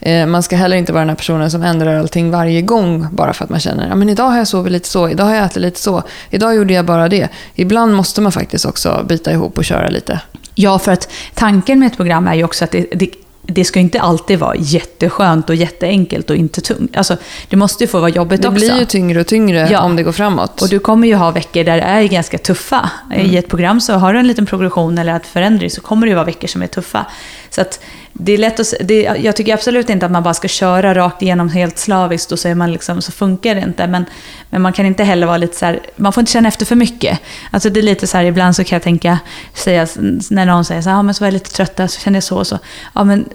[0.00, 3.32] Eh, man ska heller inte vara den här personen som ändrar allting varje gång bara
[3.32, 5.62] för att man känner att idag har jag sovit lite så, idag har jag ätit
[5.62, 7.28] lite så, idag gjorde jag bara det.
[7.54, 10.20] Ibland måste man faktiskt också bita ihop och köra lite.
[10.54, 13.10] Ja, för att tanken med ett program är ju också att det, det
[13.46, 16.96] det ska inte alltid vara jätteskönt och jätteenkelt och inte tungt.
[16.96, 17.16] Alltså,
[17.48, 18.50] det måste ju få vara jobbigt också.
[18.50, 19.80] Det blir ju tyngre och tyngre ja.
[19.80, 20.62] om det går framåt.
[20.62, 22.90] Och du kommer ju ha veckor där det är ganska tuffa.
[23.12, 23.26] Mm.
[23.26, 26.10] I ett program så har du en liten progression eller ett förändring så kommer det
[26.10, 27.06] ju vara veckor som är tuffa.
[27.50, 27.80] Så att
[28.16, 31.22] det är lätt att, det, jag tycker absolut inte att man bara ska köra rakt
[31.22, 33.86] igenom helt slaviskt och så, är man liksom, så funkar det inte.
[33.86, 34.04] Men,
[34.50, 36.76] men man kan inte heller vara lite så här, man får inte känna efter för
[36.76, 37.20] mycket.
[37.50, 39.18] Alltså det är lite så här, ibland så kan jag tänka,
[39.54, 39.86] säga,
[40.30, 42.24] när någon säger så här, ja men så var jag lite trött, så känner jag
[42.24, 42.58] så och så.
[42.94, 43.28] Ja men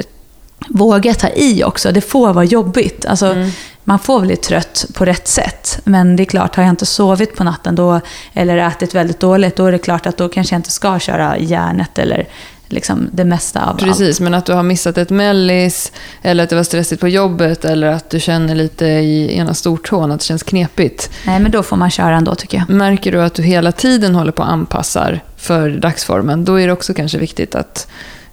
[0.67, 3.05] våga ta i också, det får vara jobbigt.
[3.05, 3.49] Alltså, mm.
[3.83, 5.79] Man får bli trött på rätt sätt.
[5.83, 8.01] Men det är klart, har jag inte sovit på natten då,
[8.33, 11.37] eller ätit väldigt dåligt, då är det klart att då kanske jag inte ska köra
[11.37, 12.27] järnet eller
[12.69, 14.19] liksom det mesta av Precis, allt.
[14.19, 15.91] men att du har missat ett mellis,
[16.21, 20.11] eller att det var stressigt på jobbet, eller att du känner lite i ena stortån
[20.11, 21.09] att det känns knepigt.
[21.25, 22.69] Nej, men då får man köra ändå tycker jag.
[22.69, 26.73] Märker du att du hela tiden håller på att anpassa för dagsformen, då är det
[26.73, 27.87] också kanske viktigt att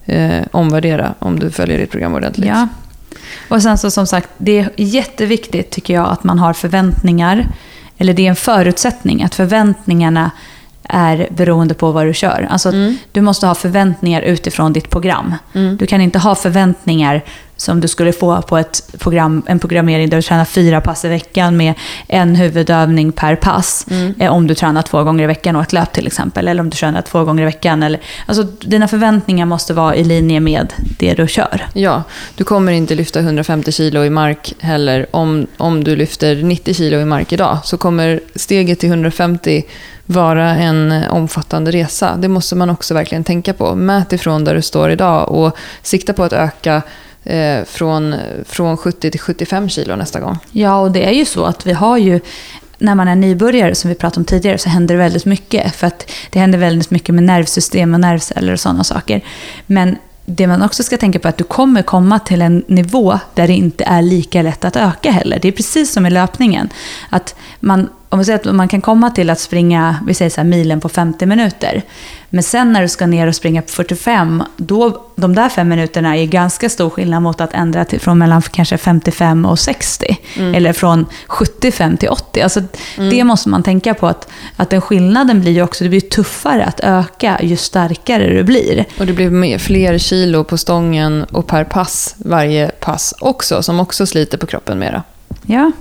[0.05, 2.47] eh, omvärdera om du följer ditt program ordentligt.
[2.47, 2.69] Ja.
[3.49, 7.47] Och sen så som sagt, det är jätteviktigt tycker jag att man har förväntningar.
[7.99, 10.31] Eller det är en förutsättning att förväntningarna
[10.89, 12.47] är beroende på vad du kör.
[12.51, 12.97] Alltså, mm.
[13.13, 15.35] Du måste ha förväntningar utifrån ditt program.
[15.53, 15.77] Mm.
[15.77, 17.23] Du kan inte ha förväntningar
[17.57, 21.09] som du skulle få på ett program, en programmering där du tränar fyra pass i
[21.09, 21.75] veckan med
[22.09, 23.87] en huvudövning per pass.
[23.91, 24.15] Mm.
[24.21, 26.49] Eh, om du tränar två gånger i veckan och ett löp till exempel.
[26.49, 27.83] Eller om du tränar två gånger i veckan.
[27.83, 31.67] Eller, alltså, dina förväntningar måste vara i linje med det du kör.
[31.73, 32.03] Ja,
[32.35, 35.07] du kommer inte lyfta 150 kilo i mark heller.
[35.11, 39.65] Om, om du lyfter 90 kilo i mark idag så kommer steget till 150
[40.07, 42.17] vara en omfattande resa.
[42.17, 43.75] Det måste man också verkligen tänka på.
[43.75, 46.83] Mät ifrån där du står idag och sikta på att öka
[47.27, 48.15] eh, från,
[48.45, 50.39] från 70 till 75 kilo nästa gång.
[50.51, 52.21] Ja, och det är ju så att vi har ju
[52.79, 55.77] när man är nybörjare, som vi pratade om tidigare, så händer det väldigt mycket.
[55.77, 59.21] För att det händer väldigt mycket med nervsystem och nervceller och sådana saker.
[59.67, 63.19] Men det man också ska tänka på är att du kommer komma till en nivå
[63.35, 65.39] där det inte är lika lätt att öka heller.
[65.43, 66.69] Det är precis som i löpningen.
[67.11, 70.41] Att man om vi säger att man kan komma till att springa, vi säger så
[70.41, 71.83] här, milen på 50 minuter.
[72.31, 76.17] Men sen när du ska ner och springa på 45, då, de där fem minuterna
[76.17, 80.19] är ganska stor skillnad mot att ändra till, från mellan kanske 55 och 60.
[80.37, 80.55] Mm.
[80.55, 82.41] Eller från 75 till 80.
[82.41, 82.61] Alltså,
[82.97, 83.11] mm.
[83.11, 86.65] Det måste man tänka på, att, att den skillnaden blir ju också, det blir tuffare
[86.65, 88.85] att öka ju starkare du blir.
[88.99, 94.07] Och det blir fler kilo på stången och per pass varje pass också, som också
[94.07, 95.03] sliter på kroppen mera.
[95.43, 95.73] Ja,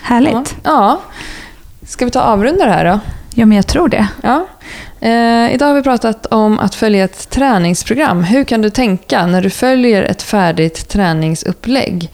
[0.00, 0.32] härligt.
[0.32, 0.44] ja.
[0.62, 1.00] ja.
[1.86, 3.00] Ska vi ta avrunda det här då?
[3.34, 4.06] Ja, men jag tror det.
[4.22, 4.46] Ja.
[5.00, 8.24] Eh, idag har vi pratat om att följa ett träningsprogram.
[8.24, 12.10] Hur kan du tänka när du följer ett färdigt träningsupplägg?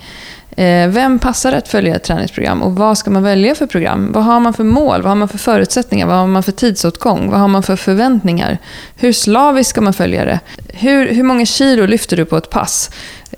[0.61, 4.13] Eh, vem passar att följa ett träningsprogram och vad ska man välja för program?
[4.13, 5.03] Vad har man för mål?
[5.03, 6.07] Vad har man för förutsättningar?
[6.07, 7.31] Vad har man för tidsåtgång?
[7.31, 8.59] Vad har man för förväntningar?
[8.97, 10.41] Hur slaviskt ska man följa det?
[10.69, 12.91] Hur, hur många kilo lyfter du på ett pass?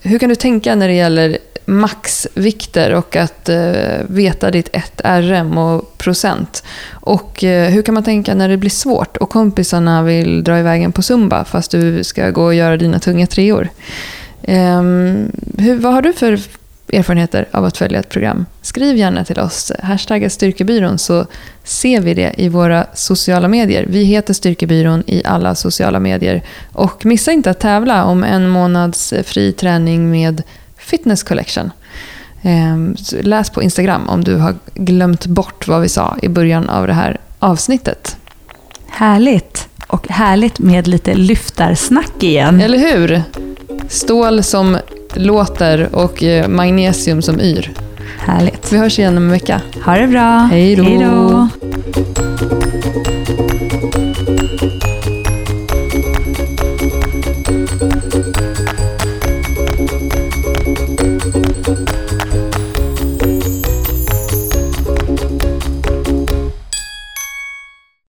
[0.02, 5.58] Hur kan du tänka när det gäller maxvikter och att eh, veta ditt 1 RM
[5.58, 6.64] och procent.
[6.90, 10.82] Och eh, hur kan man tänka när det blir svårt och kompisarna vill dra iväg
[10.82, 13.68] en på zumba fast du ska gå och göra dina tunga treor.
[14.42, 14.82] Eh,
[15.58, 16.40] hur, vad har du för
[16.92, 18.46] erfarenheter av att följa ett program?
[18.62, 19.72] Skriv gärna till oss.
[19.82, 21.26] Hashtagga Styrkebyrån så
[21.64, 23.86] ser vi det i våra sociala medier.
[23.88, 26.42] Vi heter Styrkebyrån i alla sociala medier.
[26.72, 30.42] Och missa inte att tävla om en månads fri träning med
[30.76, 31.70] Fitness Collection.
[32.42, 36.86] Ehm, läs på Instagram om du har glömt bort vad vi sa i början av
[36.86, 38.16] det här avsnittet.
[38.86, 42.60] Härligt och härligt med lite lyftarsnack igen.
[42.60, 43.22] Eller hur?
[43.88, 44.78] Stål som
[45.14, 47.72] låter och eh, magnesium som yr.
[48.18, 48.72] Härligt.
[48.72, 49.60] Vi hörs igen om en vecka.
[49.84, 50.48] Ha det bra.
[50.50, 51.48] Hej då.